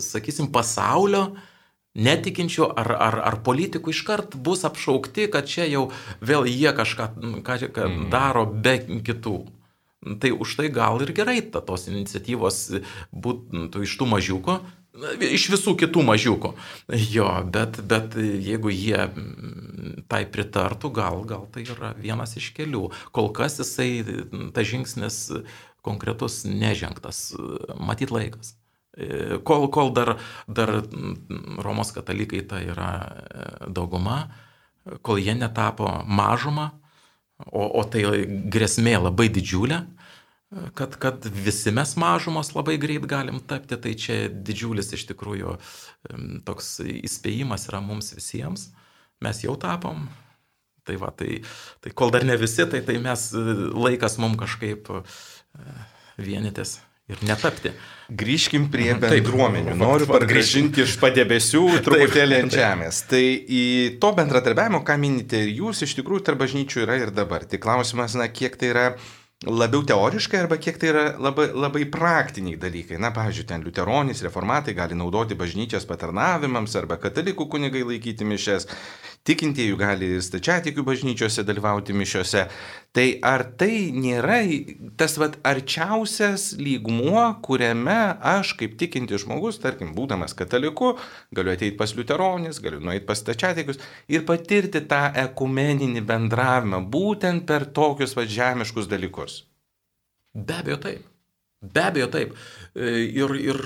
sakysim, 0.00 0.48
pasaulio 0.54 1.26
netikinčių 1.96 2.70
ar, 2.76 2.92
ar, 3.08 3.18
ar 3.28 3.36
politikų 3.44 3.92
iškart 3.92 4.38
bus 4.40 4.64
apšaukti, 4.68 5.28
kad 5.32 5.48
čia 5.48 5.68
jau 5.68 5.86
vėl 6.20 6.48
jie 6.48 6.72
kažką 6.76 7.10
ką, 7.44 7.60
ką 7.76 7.86
mhm. 7.88 8.08
daro 8.12 8.46
be 8.48 8.78
kitų. 9.04 9.38
Tai 10.22 10.30
už 10.38 10.58
tai 10.58 10.68
gal 10.70 11.00
ir 11.02 11.10
gerai 11.16 11.40
ta, 11.42 11.60
tos 11.64 11.88
iniciatyvos 11.90 12.58
būtų 13.10 13.84
iš 13.84 13.96
tų 13.98 14.10
mažiukų, 14.12 14.58
Iš 14.96 15.50
visų 15.52 15.74
kitų 15.76 16.02
mažiukų. 16.08 16.54
Jo, 17.12 17.28
bet, 17.52 17.80
bet 17.84 18.14
jeigu 18.16 18.72
jie 18.72 19.02
tai 20.10 20.24
pritartų, 20.30 20.90
gal, 20.94 21.22
gal 21.28 21.46
tai 21.52 21.64
yra 21.66 21.92
vienas 21.98 22.36
iš 22.38 22.52
kelių. 22.56 22.88
Kol 23.16 23.32
kas 23.36 23.58
jisai, 23.60 24.04
ta 24.54 24.64
žingsnis 24.66 25.18
konkretus 25.86 26.44
nežengtas, 26.48 27.30
matyt 27.78 28.14
laikas. 28.14 28.56
Kol, 29.44 29.68
kol 29.68 29.92
dar, 29.92 30.14
dar 30.48 30.72
Romos 31.60 31.92
katalikai 31.92 32.40
tai 32.48 32.62
yra 32.72 32.90
dauguma, 33.68 34.30
kol 35.04 35.20
jie 35.20 35.34
netapo 35.36 35.90
mažumą, 36.08 36.70
o, 37.44 37.66
o 37.76 37.84
tai 37.84 38.24
grėsmė 38.52 38.96
labai 39.02 39.28
didžiulė, 39.28 39.82
kad, 40.78 40.96
kad 41.02 41.26
visi 41.28 41.74
mes 41.74 41.92
mažumos 42.00 42.54
labai 42.56 42.78
greit 42.80 43.04
galim 43.10 43.42
tapti, 43.44 43.76
tai 43.76 43.92
čia 43.98 44.18
didžiulis 44.30 44.94
iš 44.96 45.04
tikrųjų 45.10 45.58
toks 46.48 46.78
įspėjimas 46.86 47.68
yra 47.68 47.82
mums 47.84 48.14
visiems. 48.16 48.70
Mes 49.24 49.42
jau 49.44 49.56
tapom. 49.60 50.06
Tai 50.86 50.96
va, 51.02 51.10
tai, 51.10 51.40
tai 51.82 51.90
kol 51.98 52.12
dar 52.14 52.22
ne 52.26 52.36
visi, 52.38 52.62
tai, 52.70 52.82
tai 52.86 52.98
mes 53.02 53.22
laikas 53.74 54.20
mums 54.22 54.38
kažkaip 54.38 54.92
e, 54.94 55.00
vienytis 56.22 56.76
ir 57.10 57.22
netapti. 57.26 57.72
Grįžkim 58.18 58.68
prie 58.70 58.92
bendruomenių. 58.98 59.74
Noriu 59.78 60.08
pargrįžinti 60.10 60.82
iš 60.84 60.96
padėbesių 61.02 61.64
truputėlį 61.86 62.40
ant 62.44 62.54
žemės. 62.54 63.02
Tai 63.10 63.22
į 63.22 63.64
to 64.02 64.12
bendradarbiavimo, 64.18 64.82
ką 64.86 64.98
minite 65.02 65.42
ir 65.42 65.52
jūs, 65.60 65.84
iš 65.86 65.96
tikrųjų 66.00 66.26
tarp 66.26 66.42
bažnyčių 66.42 66.82
yra 66.86 66.98
ir 67.02 67.14
dabar. 67.14 67.46
Tik 67.50 67.62
klausimas, 67.66 68.14
na, 68.18 68.28
kiek 68.30 68.58
tai 68.58 68.72
yra 68.74 68.86
labiau 69.44 69.84
teoriškai 69.84 70.38
arba 70.40 70.56
kiek 70.56 70.78
tai 70.80 70.88
yra 70.88 71.04
labai, 71.20 71.50
labai 71.52 71.84
praktiniai 71.92 72.56
dalykai. 72.60 72.96
Na, 73.02 73.10
pavyzdžiui, 73.12 73.48
ten 73.50 73.64
liuteronys, 73.66 74.22
reformatai 74.24 74.72
gali 74.74 74.96
naudoti 74.96 75.36
bažnyčios 75.36 75.84
patarnavimams 75.88 76.76
arba 76.80 76.96
katalikų 77.02 77.48
kunigai 77.52 77.84
laikyti 77.84 78.24
mišes, 78.24 78.68
tikintieji 79.26 79.74
gali 79.78 80.08
stačiatikių 80.22 80.84
bažnyčiose 80.86 81.44
dalyvauti 81.46 81.96
mišiose. 81.96 82.46
Tai 82.96 83.06
ar 83.26 83.44
tai 83.60 83.90
nėra 83.92 84.38
tas 84.96 85.16
vat, 85.20 85.36
arčiausias 85.44 86.54
lygmuo, 86.60 87.24
kuriame 87.44 87.98
aš 88.34 88.54
kaip 88.60 88.78
tikinti 88.80 89.18
žmogus, 89.20 89.60
tarkim, 89.60 89.92
būdamas 89.96 90.36
kataliku, 90.38 90.94
galiu 91.36 91.52
ateiti 91.52 91.76
pas 91.76 91.92
liuteronis, 91.98 92.62
galiu 92.64 92.80
nueiti 92.80 93.04
pas 93.08 93.20
stačiatikius 93.20 93.82
ir 94.08 94.24
patirti 94.28 94.84
tą 94.88 95.02
ekumeninį 95.26 96.06
bendravimą 96.08 96.80
būtent 96.92 97.44
per 97.50 97.68
tokius 97.76 98.16
vat, 98.16 98.32
žemiškus 98.32 98.88
dalykus. 98.88 99.42
Be 100.36 100.60
abejo 100.60 100.80
taip. 100.86 101.06
Be 101.60 101.84
abejo 101.90 102.10
taip. 102.12 102.34
E, 102.74 102.90
ir, 103.20 103.38
ir 103.40 103.62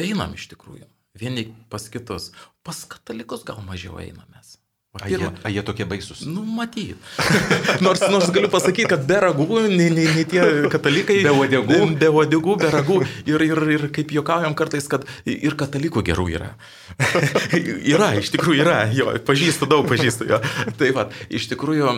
einam 0.00 0.36
iš 0.36 0.48
tikrųjų. 0.52 0.86
Vieni 1.18 1.48
pas 1.72 1.88
kitus. 1.92 2.30
Pas 2.64 2.84
katalikus 2.88 3.44
gal 3.46 3.60
mažiau 3.66 3.98
einamės. 4.00 4.57
A 5.02 5.08
jie, 5.10 5.30
a 5.44 5.50
jie 5.52 5.62
tokie 5.62 5.86
baisus? 5.88 6.24
Nu, 6.26 6.42
matyt. 6.42 6.96
nors, 7.84 8.02
nors 8.10 8.30
galiu 8.34 8.50
pasakyti, 8.52 8.88
kad 8.90 9.04
be 9.08 9.18
ragų, 9.22 9.46
nei, 9.70 9.88
nei, 9.94 10.06
nei 10.16 10.26
tie 10.28 10.42
katalikai. 10.72 11.20
Be 11.26 11.34
uodegų. 11.34 11.80
Be 12.00 12.10
uodegų, 12.10 12.56
be 12.62 12.72
ragų. 12.74 13.00
Ir, 13.30 13.44
ir, 13.46 13.62
ir 13.76 13.86
kaip 13.94 14.14
juokaujam 14.16 14.56
kartais, 14.58 14.88
kad 14.90 15.06
ir 15.28 15.58
katalikų 15.58 16.02
gerų 16.10 16.28
yra. 16.34 16.52
yra, 17.94 18.12
iš 18.18 18.32
tikrųjų 18.34 18.64
yra. 18.66 18.78
Jo, 18.94 19.12
pažįstu 19.28 19.70
daug, 19.70 19.86
pažįstu 19.90 20.30
jo. 20.32 20.42
Tai 20.80 20.94
va, 20.96 21.08
iš 21.30 21.50
tikrųjų 21.52 21.94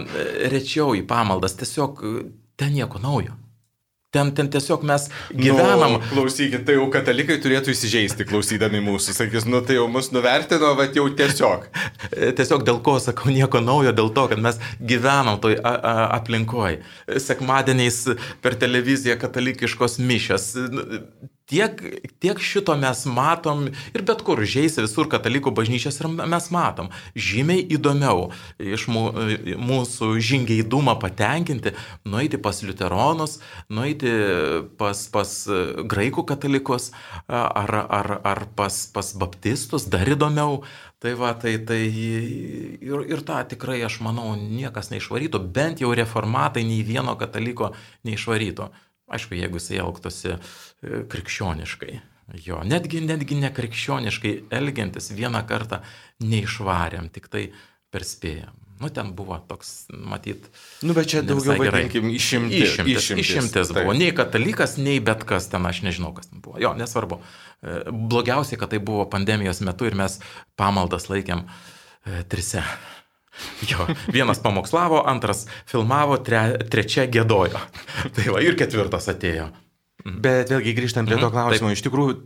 rečiau 0.53 0.93
į 0.99 1.07
pamaldas, 1.09 1.57
tiesiog 1.61 2.05
ten 2.61 2.77
nieko 2.77 3.01
naujo. 3.03 3.37
Ten, 4.11 4.33
ten 4.35 4.49
tiesiog 4.51 4.83
mes 4.83 5.05
gyvenam. 5.31 5.93
Nu, 5.93 5.99
klausykit, 6.11 6.65
tai 6.67 6.75
jau 6.75 6.89
katalikai 6.91 7.37
turėtų 7.43 7.71
įsižeisti 7.71 8.25
klausydami 8.27 8.81
mūsų. 8.83 9.15
Sakys, 9.15 9.47
nu 9.47 9.61
tai 9.63 9.77
jau 9.77 9.85
mus 9.87 10.09
nuvertino, 10.11 10.73
bet 10.81 10.99
jau 10.99 11.05
tiesiog. 11.15 11.69
tiesiog 12.41 12.65
dėl 12.67 12.81
ko 12.83 12.97
sakau 12.99 13.31
nieko 13.31 13.63
naujo, 13.63 13.93
dėl 13.95 14.11
to, 14.17 14.25
kad 14.33 14.43
mes 14.43 14.59
gyvenam 14.83 15.39
toj 15.39 15.61
aplinkoje. 15.63 16.81
Sekmadieniais 17.23 18.01
per 18.43 18.59
televiziją 18.59 19.15
katalikiškos 19.23 20.01
mišės 20.03 20.51
Tiek, 21.51 21.81
tiek 22.23 22.39
šito 22.39 22.77
mes 22.79 23.01
matom 23.11 23.65
ir 23.91 24.05
bet 24.07 24.21
kur, 24.23 24.39
žaisi 24.47 24.85
visur 24.85 25.09
katalikų 25.11 25.51
bažnyčias 25.57 25.99
ir 25.99 26.07
mes 26.15 26.45
matom. 26.55 26.93
Žymiai 27.19 27.65
įdomiau 27.75 28.29
iš 28.63 28.85
mūsų 28.91 30.13
žingeidumą 30.23 30.95
patenkinti, 31.03 31.73
nueiti 32.07 32.39
pas 32.39 32.63
liuteronus, 32.63 33.41
nueiti 33.67 34.13
pas, 34.79 35.01
pas 35.11 35.33
graikų 35.91 36.25
katalikus 36.29 36.93
ar, 37.27 37.75
ar, 37.83 38.13
ar 38.23 38.45
pas, 38.55 38.85
pas 38.95 39.11
baptistus, 39.19 39.89
dar 39.91 40.07
įdomiau. 40.07 40.63
Tai 41.01 41.15
va, 41.17 41.33
tai, 41.33 41.55
tai 41.65 41.81
ir, 41.89 43.07
ir 43.09 43.23
tą 43.25 43.39
tikrai 43.49 43.79
aš 43.87 44.03
manau 44.05 44.35
niekas 44.37 44.93
neišvarytų, 44.93 45.41
bent 45.49 45.81
jau 45.81 45.95
reformatai 45.97 46.61
nei 46.69 46.85
vieno 46.85 47.15
kataliko 47.17 47.71
neišvarytų. 48.05 48.69
Aišku, 49.11 49.37
jeigu 49.39 49.61
jisai 49.61 49.81
elgtųsi 49.83 50.37
uh, 50.37 50.57
krikščioniškai. 51.11 51.99
Jo, 52.47 52.61
netgi, 52.67 53.01
netgi 53.03 53.41
nekrikščioniškai 53.43 54.35
elgiantis 54.55 55.11
vieną 55.17 55.43
kartą 55.49 55.81
neišvarėm, 56.23 57.11
tik 57.15 57.27
tai 57.33 57.49
perspėjom. 57.91 58.59
Nu, 58.81 58.89
ten 58.89 59.11
buvo 59.13 59.37
toks, 59.45 59.91
matyt. 59.93 60.47
Nu, 60.81 60.95
bet 60.97 61.11
čia 61.13 61.21
daugiau 61.21 61.59
vadinkim 61.61 62.07
išimtis. 62.15 62.63
Išimtis, 62.65 63.03
išimtis, 63.03 63.27
išimtis 63.27 63.73
buvo. 63.77 63.93
Nei 63.93 64.15
katalikas, 64.17 64.79
nei 64.81 65.03
bet 65.05 65.27
kas 65.29 65.51
ten, 65.53 65.67
aš 65.69 65.83
nežinau, 65.85 66.15
kas 66.17 66.31
ten 66.31 66.41
buvo. 66.41 66.57
Jo, 66.63 66.73
nesvarbu. 66.79 67.19
E, 67.61 67.83
blogiausiai, 67.93 68.57
kad 68.63 68.73
tai 68.73 68.81
buvo 68.81 69.05
pandemijos 69.13 69.61
metu 69.67 69.91
ir 69.91 69.99
mes 70.01 70.17
pamaldas 70.57 71.11
laikėm 71.13 71.45
e, 71.45 72.23
trise. 72.33 72.65
Jo, 73.69 73.87
vienas 74.13 74.41
pamokslavo, 74.43 75.03
antras 75.09 75.47
filmavo, 75.69 76.19
tre, 76.25 76.59
trečia 76.73 77.07
gėdojo. 77.11 77.61
Tai 78.17 78.29
va, 78.35 78.43
ir 78.45 78.59
ketvirtas 78.61 79.11
atėjo. 79.13 79.51
Mhm. 80.05 80.21
Bet 80.25 80.53
vėlgi 80.53 80.77
grįžtant 80.77 81.09
prie 81.09 81.19
to 81.19 81.29
mhm. 81.29 81.35
klausimo, 81.37 81.73
iš 81.75 81.85
tikrųjų 81.87 82.21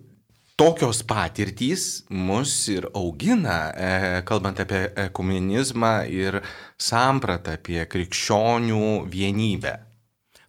tokios 0.57 1.03
patirtys 1.03 2.05
mus 2.11 2.53
ir 2.71 2.87
augina, 2.95 3.59
e, 3.75 4.21
kalbant 4.27 4.61
apie 4.63 4.87
ekumenizmą 5.09 5.97
ir 6.11 6.39
sampratą 6.79 7.57
apie 7.59 7.83
krikščionių 7.91 9.09
vienybę. 9.11 9.75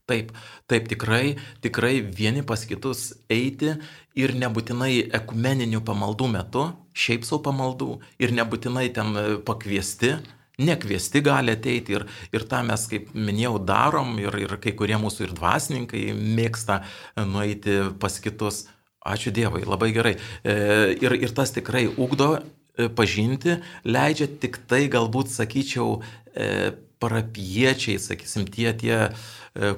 Taip, 0.06 0.30
taip 0.70 0.86
tikrai, 0.86 1.34
tikrai 1.66 1.96
vieni 2.06 2.44
pas 2.46 2.62
kitus 2.70 3.16
eiti 3.34 3.72
ir 4.14 4.34
nebūtinai 4.38 5.08
ekumeninių 5.18 5.82
pamaldų 5.82 6.28
metu, 6.30 6.68
šiaip 6.94 7.26
savo 7.26 7.42
pamaldų 7.48 7.88
ir 8.22 8.36
nebūtinai 8.38 8.86
ten 8.94 9.18
pakviesti, 9.48 10.20
nekviesti 10.62 11.22
gali 11.26 11.56
ateiti 11.56 11.96
ir, 11.98 12.06
ir 12.34 12.46
tą 12.50 12.62
mes, 12.68 12.86
kaip 12.92 13.12
minėjau, 13.16 13.58
darom 13.68 14.16
ir, 14.22 14.38
ir 14.46 14.56
kai 14.64 14.76
kurie 14.78 14.98
mūsų 15.02 15.28
ir 15.28 15.36
dvasininkai 15.38 16.06
mėgsta 16.16 16.82
nueiti 17.26 17.82
pas 18.00 18.20
kitus. 18.24 18.66
Ačiū 19.06 19.30
Dievui, 19.30 19.62
labai 19.70 19.92
gerai. 19.94 20.16
E, 20.42 20.54
ir, 20.98 21.14
ir 21.22 21.34
tas 21.38 21.52
tikrai 21.54 21.84
ugdo 21.86 22.32
e, 22.40 22.88
pažinti, 22.90 23.60
leidžia 23.86 24.26
tik 24.42 24.64
tai 24.66 24.88
galbūt, 24.90 25.30
sakyčiau, 25.30 26.00
e, 26.34 26.72
parapiečiai, 27.04 28.00
sakysim, 28.02 28.48
tie, 28.50 28.72
tie, 28.74 28.98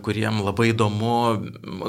kuriem 0.06 0.40
labai 0.46 0.70
įdomu, 0.72 1.18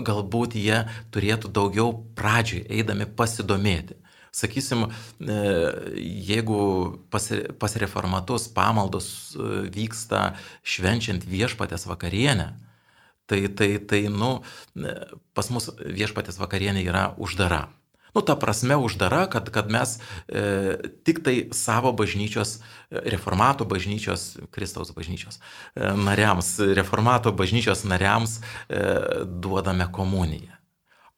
galbūt 0.04 0.56
jie 0.58 0.82
turėtų 1.14 1.52
daugiau 1.54 1.92
pradžioj 2.18 2.64
eidami 2.74 3.06
pasidomėti. 3.16 3.96
Sakysim, 4.32 4.86
e, 5.20 5.38
jeigu 6.28 6.60
pas, 7.10 7.30
pas 7.58 7.76
reformatus 7.80 8.48
pamaldos 8.52 9.08
e, 9.34 9.68
vyksta 9.74 10.34
švenčiant 10.62 11.24
viešpatės 11.24 11.88
vakarienę, 11.88 12.52
tai, 13.28 13.46
tai, 13.48 13.78
tai 13.78 14.04
nu, 14.12 14.38
e, 14.76 14.94
pas 15.36 15.50
mus 15.54 15.70
viešpatės 15.78 16.40
vakarienė 16.40 16.84
yra 16.88 17.10
uždara. 17.16 17.68
Nu, 18.14 18.22
ta 18.22 18.36
prasme 18.36 18.76
uždara, 18.76 19.26
kad, 19.30 19.50
kad 19.50 19.70
mes 19.70 19.98
e, 20.28 20.76
tik 21.04 21.20
tai 21.24 21.48
savo 21.52 21.92
bažnyčios, 21.92 22.58
reformato 22.90 23.64
bažnyčios, 23.68 24.38
Kristaus 24.50 24.90
bažnyčios 24.96 25.38
e, 25.38 25.92
nariams, 25.92 26.56
reformato 26.58 27.32
bažnyčios 27.32 27.84
nariams 27.84 28.40
e, 28.40 28.80
duodame 29.24 29.86
komuniją. 29.92 30.56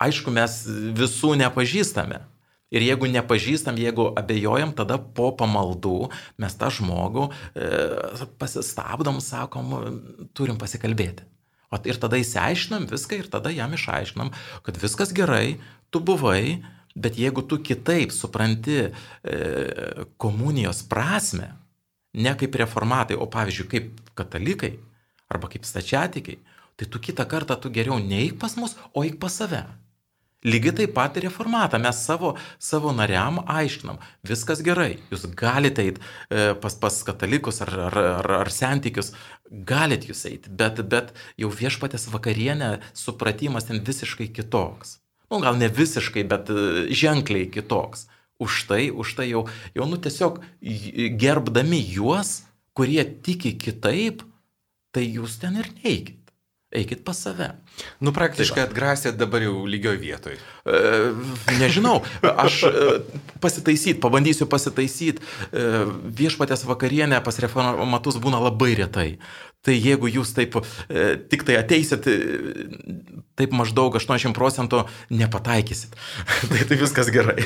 Aišku, 0.01 0.33
mes 0.35 0.65
visų 0.97 1.37
nepažįstame, 1.41 2.25
Ir 2.71 2.85
jeigu 2.87 3.09
nepažįstam, 3.11 3.79
jeigu 3.83 4.13
abejojam, 4.19 4.71
tada 4.79 4.99
po 4.99 5.33
pamaldų 5.35 6.11
mes 6.39 6.55
tą 6.59 6.71
žmogų 6.71 7.27
e, 7.31 7.71
pasistabdom, 8.39 9.19
sakom, 9.25 9.75
turim 10.39 10.59
pasikalbėti. 10.61 11.27
O 11.71 11.79
ir 11.87 11.99
tada 12.03 12.19
įsiaiškinam 12.19 12.87
viską 12.91 13.21
ir 13.21 13.31
tada 13.31 13.51
jam 13.55 13.75
išaiškinam, 13.75 14.33
kad 14.67 14.79
viskas 14.83 15.15
gerai, 15.15 15.59
tu 15.91 16.03
buvai, 16.03 16.63
bet 16.99 17.19
jeigu 17.19 17.43
tu 17.47 17.61
kitaip 17.63 18.15
supranti 18.15 18.79
e, 18.87 18.91
komunijos 20.19 20.83
prasme, 20.91 21.53
ne 22.15 22.35
kaip 22.39 22.59
reformatai, 22.59 23.19
o 23.19 23.27
pavyzdžiui 23.31 23.71
kaip 23.71 23.93
katalikai 24.19 24.77
arba 25.31 25.51
kaip 25.51 25.67
stačiatikiai, 25.67 26.41
tai 26.79 26.89
tu 26.91 26.99
kitą 27.03 27.27
kartą 27.31 27.55
tu 27.61 27.71
geriau 27.71 27.99
neik 28.03 28.39
pas 28.43 28.57
mus, 28.59 28.75
o 28.95 29.07
eik 29.07 29.21
pas 29.23 29.35
save. 29.35 29.63
Lygiai 30.41 30.73
taip 30.73 30.95
pat 30.97 31.19
ir 31.21 31.27
reformatą 31.27 31.77
mes 31.83 31.99
savo, 32.01 32.31
savo 32.57 32.95
nariam 32.97 33.43
aiškinam, 33.45 33.99
viskas 34.25 34.63
gerai, 34.65 34.95
jūs 35.13 35.27
galite 35.37 35.85
eiti 35.85 36.01
e, 36.01 36.55
pas, 36.63 36.77
pas 36.81 36.97
katalikus 37.05 37.61
ar, 37.61 37.73
ar, 37.91 37.99
ar, 38.15 38.31
ar 38.39 38.51
sentikius, 38.55 39.13
galite 39.51 40.09
jūs 40.09 40.25
eiti, 40.31 40.53
bet, 40.63 40.81
bet 40.89 41.13
jau 41.37 41.51
viešpatės 41.53 42.09
vakarienė 42.15 42.79
supratimas 42.97 43.69
ten 43.69 43.85
visiškai 43.85 44.31
kitoks. 44.33 44.97
Nu, 45.29 45.43
gal 45.45 45.61
ne 45.61 45.69
visiškai, 45.69 46.25
bet 46.33 46.49
e, 46.49 46.89
ženkliai 46.89 47.51
kitoks. 47.53 48.09
Už 48.41 48.63
tai, 48.71 48.89
už 48.89 49.13
tai 49.19 49.29
jau, 49.29 49.45
jau 49.77 49.85
nu 49.85 50.01
tiesiog 50.01 50.41
gerbdami 51.21 51.83
juos, 51.85 52.47
kurie 52.73 53.05
tiki 53.05 53.53
kitaip, 53.61 54.25
tai 54.97 55.05
jūs 55.05 55.37
ten 55.43 55.61
ir 55.61 55.69
neikit. 55.85 56.20
Eikit 56.71 57.03
pas 57.03 57.19
save. 57.19 57.49
Nu, 57.99 58.13
praktiškai 58.15 58.61
tai 58.61 58.69
atgrasėt 58.69 59.17
dabar 59.19 59.43
jau 59.43 59.65
lygioj 59.67 59.97
vietoj. 59.99 60.37
E, 60.39 60.83
nežinau, 61.59 61.97
aš 62.23 62.61
e, 62.69 62.85
pasitaisyt, 63.43 63.99
pabandysiu 63.99 64.47
pasitaisyt. 64.47 65.19
E, 65.19 65.65
viešpatės 66.21 66.63
vakarienė 66.71 67.19
pas 67.27 67.43
reformatus 67.43 68.21
būna 68.23 68.39
labai 68.45 68.77
retai. 68.79 69.09
Tai 69.61 69.75
jeigu 69.77 70.09
jūs 70.09 70.31
taip 70.33 70.55
e, 70.57 71.19
tik 71.29 71.43
tai 71.45 71.59
ateisit, 71.61 72.07
e, 72.09 72.95
taip 73.37 73.53
maždaug 73.53 73.93
80 73.99 74.33
procentų 74.37 74.87
nepataikysit. 75.13 75.99
tai, 76.51 76.63
tai 76.65 76.79
viskas 76.81 77.11
gerai. 77.13 77.45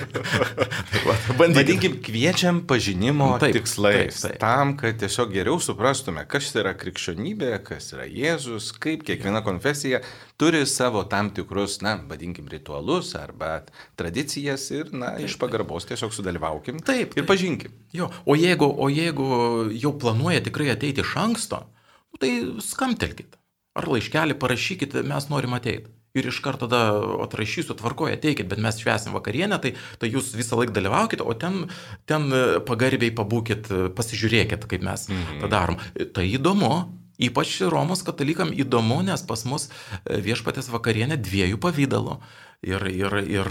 Vadinkim, 1.40 1.96
kviečiam 2.04 2.60
pažinimo 2.70 3.32
taip, 3.42 3.58
tikslais. 3.58 4.20
Taip, 4.20 4.36
taip. 4.36 4.38
Tam, 4.44 4.76
kad 4.78 5.02
tiesiog 5.02 5.34
geriau 5.34 5.58
suprastume, 5.58 6.22
kas 6.30 6.52
yra 6.54 6.76
krikščionybė, 6.78 7.50
kas 7.66 7.90
yra 7.96 8.06
Jėzus, 8.06 8.70
kaip 8.78 9.02
kiekviena 9.10 9.42
konfesija 9.42 10.04
turi 10.38 10.62
savo 10.70 11.02
tam 11.10 11.34
tikrus, 11.34 11.80
na, 11.82 11.96
vadinkim, 11.98 12.46
ritualus 12.50 13.10
arba 13.18 13.64
tradicijas 13.98 14.70
ir, 14.70 14.94
na, 14.94 15.16
taip, 15.18 15.26
iš 15.26 15.38
pagarbos 15.42 15.90
tiesiog 15.90 16.14
sudalyvaukim. 16.14 16.78
Taip. 16.86 17.18
Ir 17.18 17.26
pažinkim. 17.26 17.74
Jo, 17.94 18.12
o 18.22 18.38
jeigu, 18.38 18.70
o 18.70 18.86
jeigu 18.86 19.30
jau 19.74 19.96
planuoja 19.98 20.46
tikrai 20.46 20.70
ateiti 20.78 21.02
iš 21.02 21.18
anksto, 21.18 21.64
Nu, 21.64 21.73
tai 22.20 22.32
skamtelkite. 22.62 23.38
Ar 23.74 23.88
laiškelį 23.90 24.36
parašykite, 24.38 25.02
mes 25.06 25.28
norim 25.32 25.56
ateiti. 25.56 25.90
Ir 26.14 26.28
iš 26.30 26.36
karto 26.44 26.68
tada 26.70 26.94
atrašysiu, 27.24 27.74
tvarkoju, 27.74 28.14
ateikit, 28.14 28.46
bet 28.46 28.60
mes 28.62 28.76
švesim 28.78 29.16
vakarienę, 29.16 29.56
tai, 29.58 29.72
tai 29.98 30.12
jūs 30.12 30.30
visą 30.38 30.60
laiką 30.60 30.70
dalyvaukite, 30.76 31.26
o 31.26 31.34
ten, 31.34 31.64
ten 32.06 32.28
pagarbiai 32.68 33.10
pabūkit, 33.18 33.66
pasižiūrėkit, 33.98 34.68
kaip 34.70 34.86
mes 34.86 35.08
mhm. 35.10 35.40
tą 35.42 35.50
darom. 35.50 35.80
Tai 36.14 36.26
įdomu, 36.28 36.70
ypač 37.18 37.56
Romos 37.66 38.06
katalikam 38.06 38.54
įdomu, 38.54 39.00
nes 39.02 39.26
pas 39.26 39.42
mus 39.50 39.66
viešpatės 40.06 40.70
vakarienė 40.70 41.18
dviejų 41.18 41.58
pavydalų. 41.66 42.20
Ir, 42.64 42.86
ir, 42.94 43.18
ir 43.28 43.50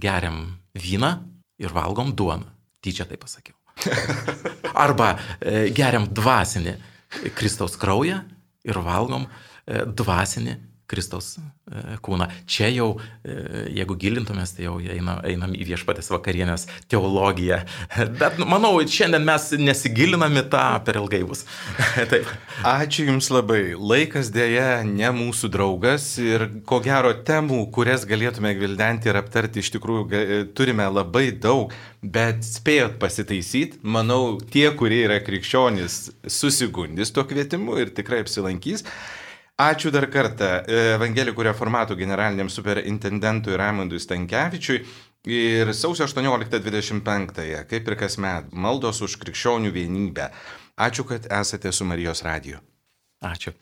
geriam 0.00 0.44
vyną 0.78 1.16
ir 1.58 1.74
valgom 1.74 2.14
duoną. 2.14 2.46
Tyčia 2.86 3.04
tai 3.10 3.18
pasakiau. 3.18 3.58
Arba 4.86 5.16
geriam 5.74 6.06
dvasinį 6.06 6.78
Kristaus 7.34 7.76
kraują 7.80 8.20
ir 8.64 8.80
valgom 8.84 9.26
e, 9.26 9.84
dvasinį 9.86 10.56
Kristaus 10.90 11.36
e, 11.38 11.96
kūną. 12.04 12.28
Čia 12.50 12.68
jau, 12.74 12.88
e, 13.24 13.36
jeigu 13.78 13.96
gilintumės, 14.00 14.52
tai 14.56 14.66
jau 14.66 14.76
einam, 14.78 15.22
einam 15.24 15.54
į 15.56 15.64
viešpatės 15.70 16.10
vakarienės 16.12 16.66
teologiją. 16.92 17.62
Bet 18.20 18.36
manau, 18.44 18.74
šiandien 18.84 19.24
mes 19.24 19.48
nesigilinam 19.60 20.36
į 20.42 20.44
tą 20.52 20.64
per 20.84 21.00
ilgai 21.00 21.22
bus. 21.24 21.46
Taip. 22.12 22.28
Ačiū 22.68 23.08
Jums 23.08 23.30
labai. 23.32 23.62
Laikas 23.78 24.30
dėja 24.34 24.82
ne 24.88 25.10
mūsų 25.16 25.50
draugas 25.54 26.10
ir 26.22 26.46
ko 26.68 26.82
gero 26.84 27.14
temų, 27.26 27.64
kurias 27.74 28.04
galėtume 28.08 28.52
gvildenti 28.58 29.10
ir 29.10 29.20
aptarti, 29.22 29.64
iš 29.64 29.72
tikrųjų 29.78 30.44
turime 30.56 30.86
labai 30.92 31.30
daug, 31.32 31.72
bet 32.04 32.44
spėjot 32.44 33.00
pasitaisyti. 33.00 33.80
Manau, 33.82 34.36
tie, 34.52 34.68
kurie 34.76 35.04
yra 35.08 35.20
krikščionys, 35.24 36.00
susigundys 36.28 37.14
tuo 37.14 37.24
kvietimu 37.28 37.80
ir 37.80 37.94
tikrai 37.96 38.20
apsilankys. 38.24 38.84
Ačiū 39.54 39.92
dar 39.94 40.08
kartą 40.10 40.46
Evangelikų 40.66 41.44
reformatų 41.46 41.94
generaliniam 41.94 42.48
superintendentui 42.50 43.54
Raimondui 43.54 44.00
Stankievičiui. 44.02 44.80
Ir 45.30 45.70
sausio 45.72 46.04
18-25, 46.04 47.62
kaip 47.70 47.86
ir 47.88 47.96
kasmet, 47.96 48.50
maldos 48.52 48.98
už 49.06 49.14
krikščionių 49.22 49.70
vienybę. 49.72 50.26
Ačiū, 50.76 51.06
kad 51.08 51.30
esate 51.32 51.72
su 51.72 51.86
Marijos 51.86 52.20
radiju. 52.26 52.58
Ačiū. 53.24 53.54